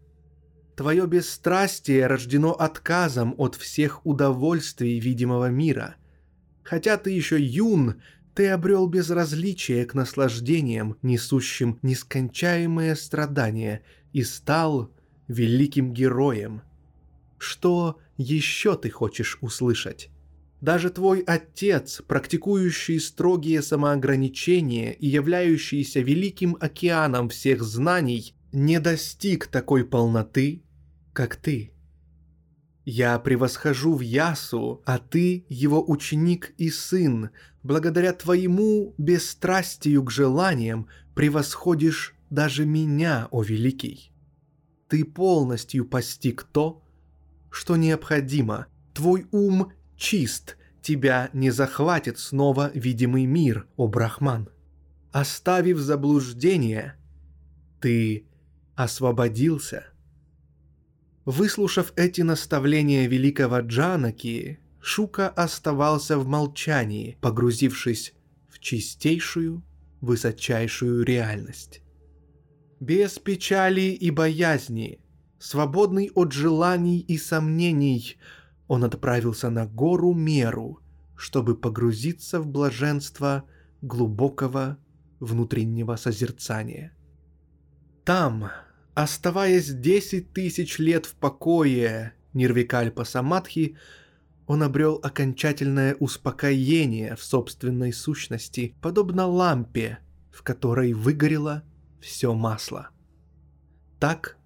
Твое 0.77 1.05
бесстрастие 1.05 2.07
рождено 2.07 2.53
отказом 2.53 3.35
от 3.37 3.55
всех 3.55 4.05
удовольствий 4.05 5.01
видимого 5.01 5.49
мира. 5.49 5.95
Хотя 6.63 6.95
ты 6.95 7.11
еще 7.11 7.37
юн, 7.37 8.01
ты 8.35 8.47
обрел 8.47 8.87
безразличие 8.87 9.85
к 9.85 9.95
наслаждениям, 9.95 10.95
несущим 11.01 11.77
нескончаемые 11.81 12.95
страдания, 12.95 13.81
и 14.13 14.23
стал 14.23 14.89
великим 15.27 15.93
героем. 15.93 16.61
Что 17.37 17.99
еще 18.15 18.77
ты 18.77 18.91
хочешь 18.91 19.37
услышать? 19.41 20.09
Даже 20.63 20.91
твой 20.91 21.19
отец, 21.19 22.01
практикующий 22.07 22.97
строгие 23.01 23.61
самоограничения 23.61 24.91
и 24.91 25.07
являющийся 25.07 25.99
великим 25.99 26.55
океаном 26.57 27.27
всех 27.27 27.61
знаний, 27.61 28.33
не 28.53 28.79
достиг 28.79 29.47
такой 29.47 29.83
полноты, 29.83 30.63
как 31.11 31.35
ты. 31.35 31.73
Я 32.85 33.19
превосхожу 33.19 33.95
в 33.95 33.99
Ясу, 33.99 34.81
а 34.85 34.99
ты 34.99 35.45
его 35.49 35.83
ученик 35.85 36.53
и 36.57 36.69
сын. 36.69 37.31
Благодаря 37.61 38.13
твоему 38.13 38.95
бесстрастию 38.97 40.01
к 40.01 40.11
желаниям 40.11 40.87
превосходишь 41.13 42.15
даже 42.29 42.65
меня, 42.65 43.27
о 43.31 43.43
великий. 43.43 44.13
Ты 44.87 45.03
полностью 45.03 45.83
постиг 45.83 46.43
то, 46.43 46.81
что 47.51 47.75
необходимо. 47.75 48.67
Твой 48.93 49.27
ум 49.33 49.73
чист, 49.97 50.57
тебя 50.81 51.29
не 51.33 51.51
захватит 51.51 52.19
снова 52.19 52.71
видимый 52.73 53.25
мир, 53.25 53.67
о 53.77 53.87
Брахман. 53.87 54.49
Оставив 55.11 55.77
заблуждение, 55.77 56.95
ты 57.79 58.25
освободился– 58.75 59.85
Выслушав 61.25 61.93
эти 61.95 62.21
наставления 62.21 63.07
великого 63.07 63.59
Джанаки, 63.59 64.59
Шука 64.81 65.29
оставался 65.29 66.17
в 66.17 66.27
молчании, 66.27 67.17
погрузившись 67.21 68.13
в 68.49 68.59
чистейшую, 68.59 69.63
высочайшую 70.01 71.05
реальность. 71.05 71.81
Без 72.81 73.19
печали 73.19 73.91
и 73.93 74.11
боязни, 74.11 74.99
свободный 75.39 76.11
от 76.13 76.33
желаний 76.33 76.99
и 76.99 77.17
сомнений, 77.17 78.17
он 78.73 78.83
отправился 78.83 79.51
на 79.51 79.67
гору 79.67 80.15
Меру, 80.15 80.79
чтобы 81.15 81.55
погрузиться 81.55 82.41
в 82.41 82.47
блаженство 82.47 83.43
глубокого 83.83 84.79
внутреннего 85.19 85.95
созерцания. 85.95 86.91
Там, 88.03 88.49
Оставаясь 88.95 89.69
десять 89.69 90.33
тысяч 90.33 90.79
лет 90.79 91.05
в 91.05 91.13
покое 91.13 92.13
Нирвикальпа 92.33 93.03
Самадхи, 93.03 93.77
он 94.47 94.63
обрел 94.63 94.99
окончательное 95.03 95.95
успокоение 95.99 97.15
в 97.15 97.23
собственной 97.23 97.93
сущности, 97.93 98.75
подобно 98.81 99.27
лампе, 99.27 99.99
в 100.31 100.41
которой 100.41 100.93
выгорело 100.93 101.63
все 102.01 102.33
масло. 102.33 102.89
Так, 103.99 104.37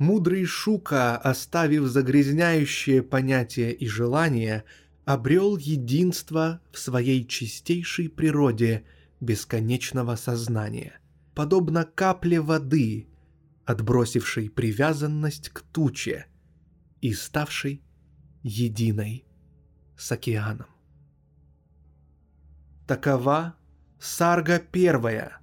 мудрый 0.00 0.46
Шука, 0.46 1.16
оставив 1.16 1.86
загрязняющие 1.86 3.02
понятия 3.02 3.70
и 3.70 3.86
желания, 3.86 4.64
обрел 5.04 5.58
единство 5.58 6.60
в 6.72 6.78
своей 6.78 7.24
чистейшей 7.26 8.08
природе 8.08 8.84
бесконечного 9.20 10.16
сознания, 10.16 10.98
подобно 11.34 11.84
капле 11.84 12.40
воды, 12.40 13.08
отбросивший 13.66 14.48
привязанность 14.48 15.50
к 15.50 15.60
туче 15.60 16.26
и 17.02 17.12
ставший 17.12 17.82
единой 18.42 19.26
с 19.98 20.10
океаном. 20.10 20.68
Такова 22.86 23.54
сарга 24.00 24.60
первая, 24.60 25.40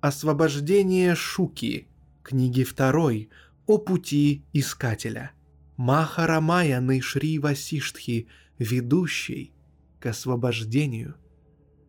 освобождение 0.00 1.14
Шуки, 1.14 1.86
книги 2.24 2.64
второй 2.64 3.30
о 3.72 3.78
пути 3.78 4.44
искателя, 4.52 5.32
Махарамаяны 5.78 7.00
Шри 7.00 7.38
Васиштхи, 7.38 8.28
ведущей 8.58 9.54
к 9.98 10.04
освобождению, 10.04 11.14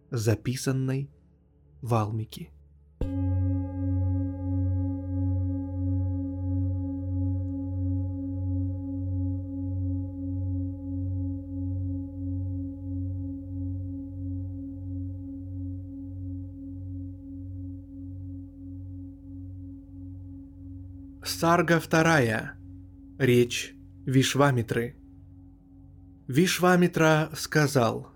записанной 0.09 1.09
Валмики. 1.81 2.51
Сарга 21.43 21.81
вторая. 21.81 22.53
Речь 23.19 23.75
Вишвамитры. 24.05 24.95
Вишвамитра 26.25 27.31
сказал, 27.35 28.11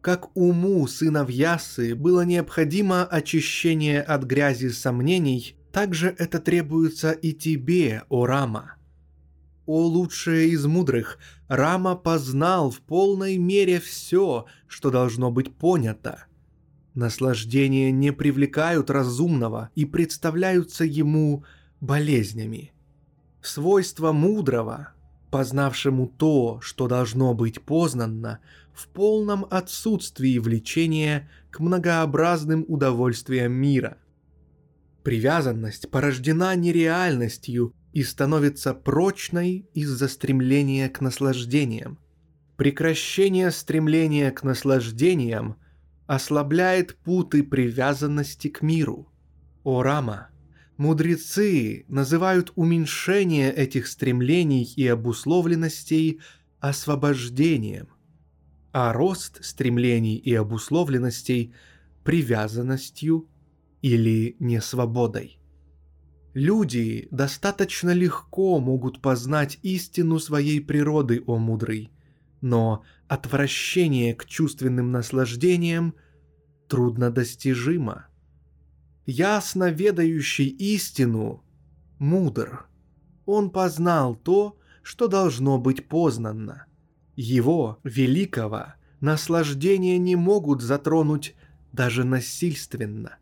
«Как 0.00 0.36
уму 0.36 0.84
сына 0.88 1.24
Вьясы 1.24 1.94
было 1.94 2.22
необходимо 2.22 3.04
очищение 3.04 4.02
от 4.02 4.24
грязи 4.24 4.70
сомнений, 4.70 5.54
так 5.70 5.94
же 5.94 6.12
это 6.18 6.40
требуется 6.40 7.12
и 7.12 7.32
тебе, 7.32 8.02
о 8.08 8.26
Рама. 8.26 8.74
О 9.64 9.86
лучшее 9.86 10.48
из 10.48 10.66
мудрых, 10.66 11.18
Рама 11.46 11.94
познал 11.94 12.72
в 12.72 12.80
полной 12.80 13.38
мере 13.38 13.78
все, 13.78 14.46
что 14.66 14.90
должно 14.90 15.30
быть 15.30 15.54
понято. 15.54 16.26
Наслаждения 16.96 17.92
не 17.92 18.12
привлекают 18.12 18.90
разумного 18.90 19.70
и 19.76 19.84
представляются 19.84 20.84
ему 20.84 21.44
болезнями. 21.80 22.72
Свойство 23.42 24.12
мудрого, 24.12 24.90
познавшему 25.30 26.08
то, 26.08 26.60
что 26.60 26.88
должно 26.88 27.34
быть 27.34 27.62
познанно, 27.62 28.40
в 28.72 28.88
полном 28.88 29.46
отсутствии 29.50 30.38
влечения 30.38 31.30
к 31.50 31.60
многообразным 31.60 32.64
удовольствиям 32.68 33.52
мира. 33.52 33.98
Привязанность 35.02 35.90
порождена 35.90 36.54
нереальностью 36.56 37.72
и 37.92 38.02
становится 38.02 38.74
прочной 38.74 39.68
из-за 39.72 40.08
стремления 40.08 40.88
к 40.88 41.00
наслаждениям. 41.00 41.98
Прекращение 42.56 43.50
стремления 43.50 44.30
к 44.30 44.42
наслаждениям 44.42 45.56
ослабляет 46.06 46.96
путы 46.96 47.42
привязанности 47.42 48.48
к 48.48 48.62
миру. 48.62 49.08
О 49.62 49.82
Рама– 49.82 50.28
Мудрецы 50.76 51.86
называют 51.88 52.52
уменьшение 52.54 53.52
этих 53.52 53.86
стремлений 53.86 54.64
и 54.76 54.86
обусловленностей 54.86 56.20
освобождением, 56.60 57.88
а 58.72 58.92
рост 58.92 59.42
стремлений 59.44 60.16
и 60.16 60.34
обусловленностей– 60.34 61.54
привязанностью 62.06 63.28
или 63.82 64.36
несвободой. 64.38 65.40
Люди 66.34 67.08
достаточно 67.10 67.90
легко 67.90 68.60
могут 68.60 69.02
познать 69.02 69.58
истину 69.62 70.20
своей 70.20 70.60
природы, 70.60 71.24
о 71.26 71.36
мудрый, 71.38 71.90
но 72.40 72.84
отвращение 73.08 74.14
к 74.14 74.24
чувственным 74.24 74.92
наслаждениям 74.92 75.94
труднодостижимо– 76.68 78.06
ясно 79.06 79.70
ведающий 79.70 80.48
истину, 80.48 81.42
мудр. 81.98 82.66
Он 83.24 83.50
познал 83.50 84.14
то, 84.16 84.58
что 84.82 85.08
должно 85.08 85.58
быть 85.58 85.88
познанно. 85.88 86.66
Его, 87.14 87.78
великого, 87.82 88.74
наслаждения 89.00 89.98
не 89.98 90.16
могут 90.16 90.60
затронуть 90.60 91.34
даже 91.72 92.04
насильственно. 92.04 93.16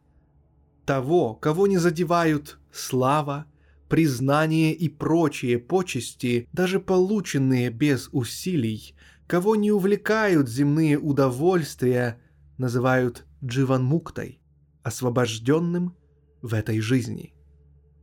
Того, 0.85 1.35
кого 1.35 1.67
не 1.67 1.79
задевают 1.79 2.59
слава, 2.73 3.47
признание 3.89 4.75
и 4.75 4.89
прочие 4.89 5.59
почести, 5.59 6.49
даже 6.53 6.81
полученные 6.81 7.71
без 7.71 8.09
усилий, 8.13 8.95
кого 9.27 9.57
не 9.57 9.71
увлекают 9.71 10.49
земные 10.49 10.99
удовольствия, 10.99 12.21
называют 12.59 13.25
дживанмуктой 13.43 14.41
освобожденным 14.85 15.97
в 16.43 16.55
этой 16.55 16.79
жизни. 16.79 17.35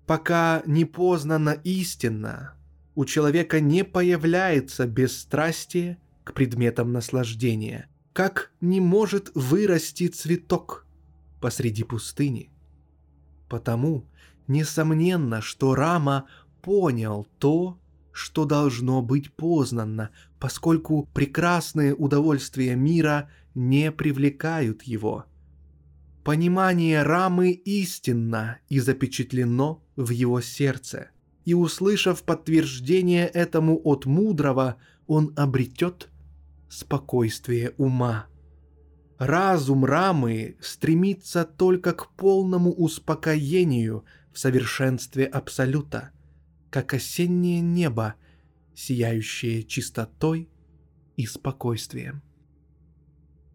Пока 0.06 0.64
не 0.66 0.84
познана 0.84 1.52
истина, 1.64 2.56
у 2.96 3.06
человека 3.06 3.62
не 3.62 3.86
появляется 3.86 4.88
бесстрастие 4.88 6.00
к 6.26 6.34
предметам 6.34 6.92
наслаждения, 6.92 7.88
как 8.12 8.52
не 8.60 8.82
может 8.82 9.32
вырасти 9.36 10.08
цветок 10.08 10.86
посреди 11.40 11.84
пустыни. 11.84 12.52
Потому, 13.48 14.10
несомненно, 14.48 15.42
что 15.42 15.76
Рама 15.76 16.26
понял 16.62 17.28
то, 17.38 17.80
что 18.12 18.46
должно 18.46 19.02
быть 19.02 19.32
познано, 19.34 20.10
поскольку 20.40 21.08
прекрасные 21.14 21.96
удовольствия 21.96 22.76
мира 22.76 23.30
не 23.54 23.92
привлекают 23.92 24.84
его– 24.84 25.26
Понимание 26.24 27.02
Рамы 27.02 27.52
истинно 27.52 28.60
и 28.70 28.80
запечатлено 28.80 29.84
в 29.96 30.12
его 30.12 30.40
сердце. 30.40 31.10
И 31.46 31.56
услышав 31.56 32.22
подтверждение 32.24 33.26
этому 33.28 33.82
от 33.84 34.06
мудрого, 34.06 34.78
он 35.08 35.34
обретет 35.36 36.10
спокойствие 36.70 37.74
ума. 37.78 38.28
Разум 39.18 39.84
Рамы 39.84 40.58
стремится 40.62 41.44
только 41.44 41.94
к 41.94 42.12
полному 42.16 42.72
успокоению 42.72 44.06
в 44.32 44.38
совершенстве 44.38 45.26
Абсолюта, 45.26 46.12
как 46.70 46.94
осеннее 46.94 47.62
небо, 47.62 48.14
сияющее 48.76 49.64
чистотой 49.64 50.50
и 51.18 51.26
спокойствием. 51.26 52.22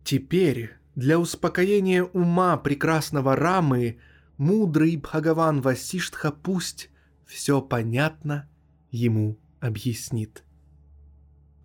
Теперь 0.04 0.74
для 0.96 1.18
успокоения 1.20 2.02
ума 2.02 2.56
прекрасного 2.56 3.36
Рамы 3.36 3.98
мудрый 4.38 4.96
Бхагаван 4.96 5.60
Васиштха 5.60 6.32
пусть 6.32 6.90
все 7.26 7.60
понятно 7.60 8.48
ему 8.90 9.38
объяснит. 9.60 10.42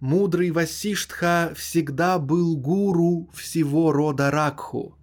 Мудрый 0.02 0.52
Васиштха 0.52 1.54
всегда 1.56 2.20
был 2.20 2.58
гуру 2.58 3.30
всего 3.34 3.91
рода 3.91 4.32
Ракху. 4.32 4.98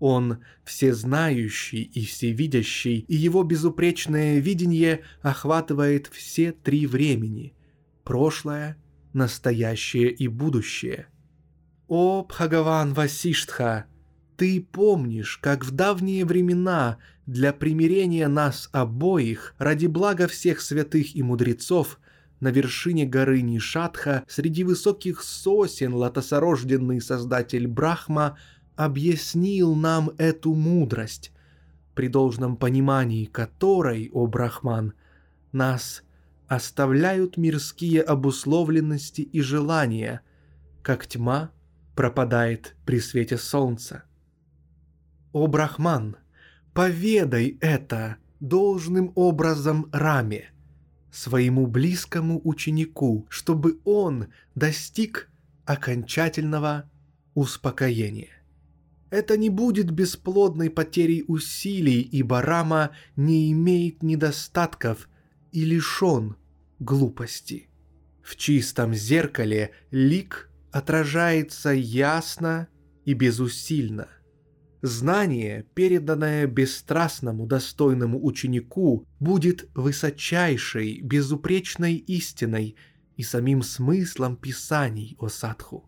Он 0.00 0.38
всезнающий 0.64 1.82
и 1.82 2.06
всевидящий, 2.06 3.04
и 3.06 3.14
его 3.14 3.42
безупречное 3.42 4.38
видение 4.38 5.02
охватывает 5.20 6.06
все 6.06 6.52
три 6.52 6.86
времени– 6.86 7.54
прошлое, 8.04 8.78
настоящее 9.12 10.10
и 10.10 10.26
будущее. 10.26 11.08
О, 11.90 12.22
Бхагаван 12.22 12.94
Васиштха, 12.94 13.86
ты 14.36 14.60
помнишь, 14.60 15.38
как 15.38 15.64
в 15.64 15.72
давние 15.72 16.24
времена 16.24 16.98
для 17.26 17.52
примирения 17.52 18.28
нас 18.28 18.68
обоих 18.70 19.56
ради 19.58 19.86
блага 19.86 20.28
всех 20.28 20.60
святых 20.60 21.16
и 21.16 21.24
мудрецов 21.24 21.98
на 22.38 22.52
вершине 22.52 23.06
горы 23.06 23.42
Нишатха 23.42 24.22
среди 24.28 24.62
высоких 24.62 25.20
сосен 25.20 25.92
лотосорожденный 25.92 27.00
создатель 27.00 27.66
Брахма 27.66 28.38
объяснил 28.76 29.74
нам 29.74 30.12
эту 30.16 30.54
мудрость, 30.54 31.32
при 31.96 32.06
должном 32.06 32.56
понимании 32.56 33.24
которой, 33.24 34.10
о 34.12 34.28
Брахман, 34.28 34.92
нас 35.50 36.04
оставляют 36.46 37.36
мирские 37.36 38.02
обусловленности 38.02 39.22
и 39.22 39.40
желания, 39.40 40.20
как 40.84 41.08
тьма 41.08 41.50
пропадает 42.00 42.76
при 42.86 42.98
свете 42.98 43.36
солнца. 43.36 44.04
О 45.34 45.46
Брахман, 45.48 46.16
поведай 46.72 47.58
это 47.60 48.16
должным 48.40 49.12
образом 49.16 49.90
Раме– 49.92 50.48
своему 51.12 51.66
близкому 51.66 52.40
ученику, 52.42 53.26
чтобы 53.28 53.80
он 53.84 54.28
достиг 54.54 55.28
окончательного 55.66 56.90
успокоения. 57.34 58.30
Это 59.10 59.36
не 59.36 59.50
будет 59.50 59.90
бесплодной 59.90 60.70
потерей 60.70 61.22
усилий, 61.28 62.00
ибо 62.00 62.40
Рама 62.40 62.92
не 63.14 63.52
имеет 63.52 64.02
недостатков 64.02 65.06
и 65.52 65.66
лишен 65.66 66.36
глупости. 66.78 67.68
В 68.22 68.36
чистом 68.36 68.94
зеркале 68.94 69.72
лик 69.90 70.49
отражается 70.72 71.70
ясно 71.70 72.68
и 73.04 73.14
безусильно– 73.14 74.08
Знание, 74.82 75.66
переданное 75.74 76.46
бесстрастному 76.46 77.46
достойному 77.46 78.24
ученику, 78.24 79.06
будет 79.18 79.68
высочайшей, 79.74 81.02
безупречной 81.02 81.96
истиной 81.96 82.76
и 83.16 83.22
самим 83.22 83.62
смыслом 83.62 84.36
писаний 84.36 85.16
о 85.18 85.28
садху. 85.28 85.86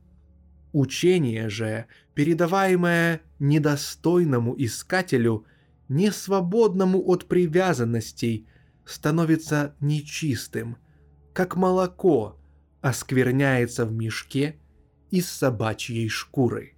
Учение 0.73 1.49
же, 1.49 1.87
передаваемое 2.15 3.23
недостойному 3.39 4.55
искателю, 4.59 5.47
несвободному 5.89 7.03
от 7.09 7.29
привязанностей, 7.29 8.47
становится 8.85 9.75
нечистым, 9.81 10.77
как 11.33 11.57
молоко 11.57 12.39
оскверняется 12.83 13.87
в 13.87 13.93
мешке 13.93 14.57
из 15.13 15.29
собачьей 15.29 16.09
шкуры. 16.09 16.73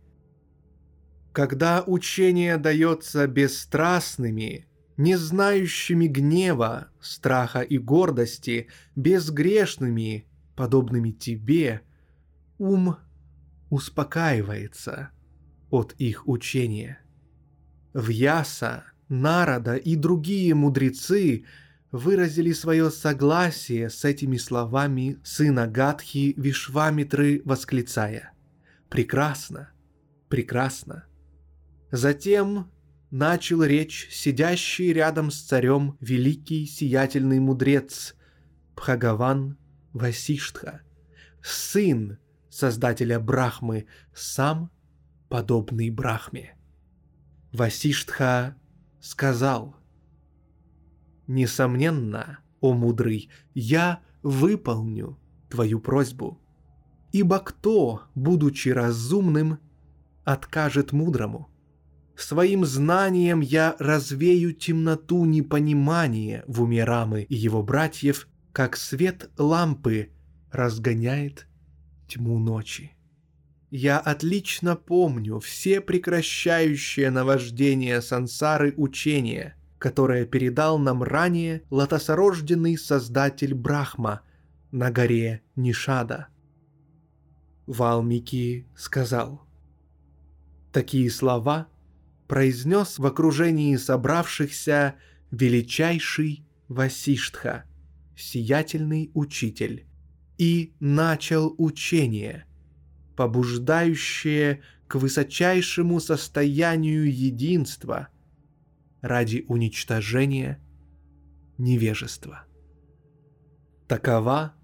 Когда 1.32 1.84
учение 1.86 2.56
дается 2.58 3.26
бесстрастными, 3.28 4.66
не 4.96 5.16
знающими 5.16 6.08
гнева, 6.08 6.88
страха 7.00 7.60
и 7.60 7.78
гордости, 7.78 8.68
безгрешными, 8.96 10.26
подобными 10.56 11.12
тебе, 11.12 11.82
ум 12.58 12.96
успокаивается 13.70 15.10
от 15.70 15.94
их 15.98 16.26
учения. 16.26 16.98
Вьяса, 17.94 18.84
Нарада 19.08 19.76
и 19.76 19.94
другие 19.94 20.54
мудрецы 20.54 21.44
выразили 21.94 22.50
свое 22.50 22.90
согласие 22.90 23.88
с 23.88 24.04
этими 24.04 24.36
словами 24.36 25.20
сына 25.22 25.68
Гадхи 25.68 26.34
Вишвамитры, 26.36 27.40
восклицая 27.44 28.32
«Прекрасно! 28.88 29.70
Прекрасно!» 30.28 31.04
Затем 31.92 32.68
начал 33.12 33.62
речь 33.62 34.08
сидящий 34.10 34.92
рядом 34.92 35.30
с 35.30 35.40
царем 35.40 35.96
великий 36.00 36.66
сиятельный 36.66 37.38
мудрец 37.38 38.16
Пхагаван 38.74 39.56
Васиштха, 39.92 40.82
сын 41.44 42.18
создателя 42.50 43.20
Брахмы, 43.20 43.86
сам 44.12 44.72
подобный 45.28 45.90
Брахме. 45.90 46.56
Васиштха 47.52 48.56
сказал, 49.00 49.76
«Несомненно, 51.26 52.38
о 52.60 52.74
мудрый, 52.74 53.30
я 53.54 54.00
выполню 54.22 55.18
твою 55.48 55.80
просьбу, 55.80 56.40
ибо 57.12 57.38
кто, 57.38 58.02
будучи 58.14 58.68
разумным, 58.68 59.58
откажет 60.24 60.92
мудрому?» 60.92 61.48
Своим 62.16 62.64
знанием 62.64 63.40
я 63.40 63.74
развею 63.78 64.52
темноту 64.52 65.24
непонимания 65.24 66.44
в 66.46 66.62
уме 66.62 66.84
Рамы 66.84 67.22
и 67.22 67.34
его 67.34 67.62
братьев, 67.62 68.28
как 68.52 68.76
свет 68.76 69.30
лампы 69.36 70.10
разгоняет 70.52 71.48
тьму 72.06 72.38
ночи. 72.38 72.92
Я 73.70 73.98
отлично 73.98 74.76
помню 74.76 75.40
все 75.40 75.80
прекращающие 75.80 77.10
наваждение 77.10 78.00
сансары 78.00 78.72
учения, 78.76 79.56
которое 79.84 80.24
передал 80.24 80.78
нам 80.78 81.02
ранее 81.02 81.62
лотосорожденный 81.68 82.78
создатель 82.78 83.52
Брахма 83.52 84.22
на 84.70 84.90
горе 84.90 85.42
Нишада. 85.56 86.28
Валмики 87.66 88.66
сказал, 88.74 89.46
«Такие 90.72 91.10
слова— 91.10 91.68
произнес 92.28 92.98
в 92.98 93.04
окружении 93.04 93.76
собравшихся 93.76 94.94
величайший 95.30 96.46
Васиштха, 96.68 97.64
сиятельный 98.16 99.10
учитель, 99.12 99.86
и 100.38 100.72
начал 100.80 101.54
учение, 101.58 102.46
побуждающее 103.16 104.62
к 104.88 104.94
высочайшему 104.94 106.00
состоянию 106.00 107.14
единства 107.14 108.08
ради 109.04 109.44
уничтожения 109.48 110.58
невежества. 111.58 112.46
Такова 113.86 114.54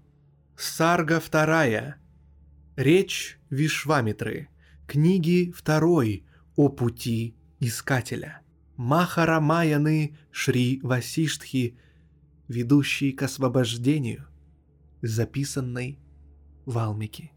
Сарга 0.57 1.19
вторая, 1.19 1.97
речь 2.75 3.39
Вишвамитры, 3.51 4.49
книги 4.87 5.51
второй 5.55 6.25
о 6.55 6.69
пути 6.69 7.35
Искателя. 7.59 8.41
Махарамаяны 8.77 10.17
Шри 10.31 10.79
Васиштхи, 10.81 11.77
ведущий 12.47 13.11
к 13.11 13.21
освобождению, 13.21 14.27
записанный 15.03 15.99
в 16.65 16.79
Алмике. 16.79 17.31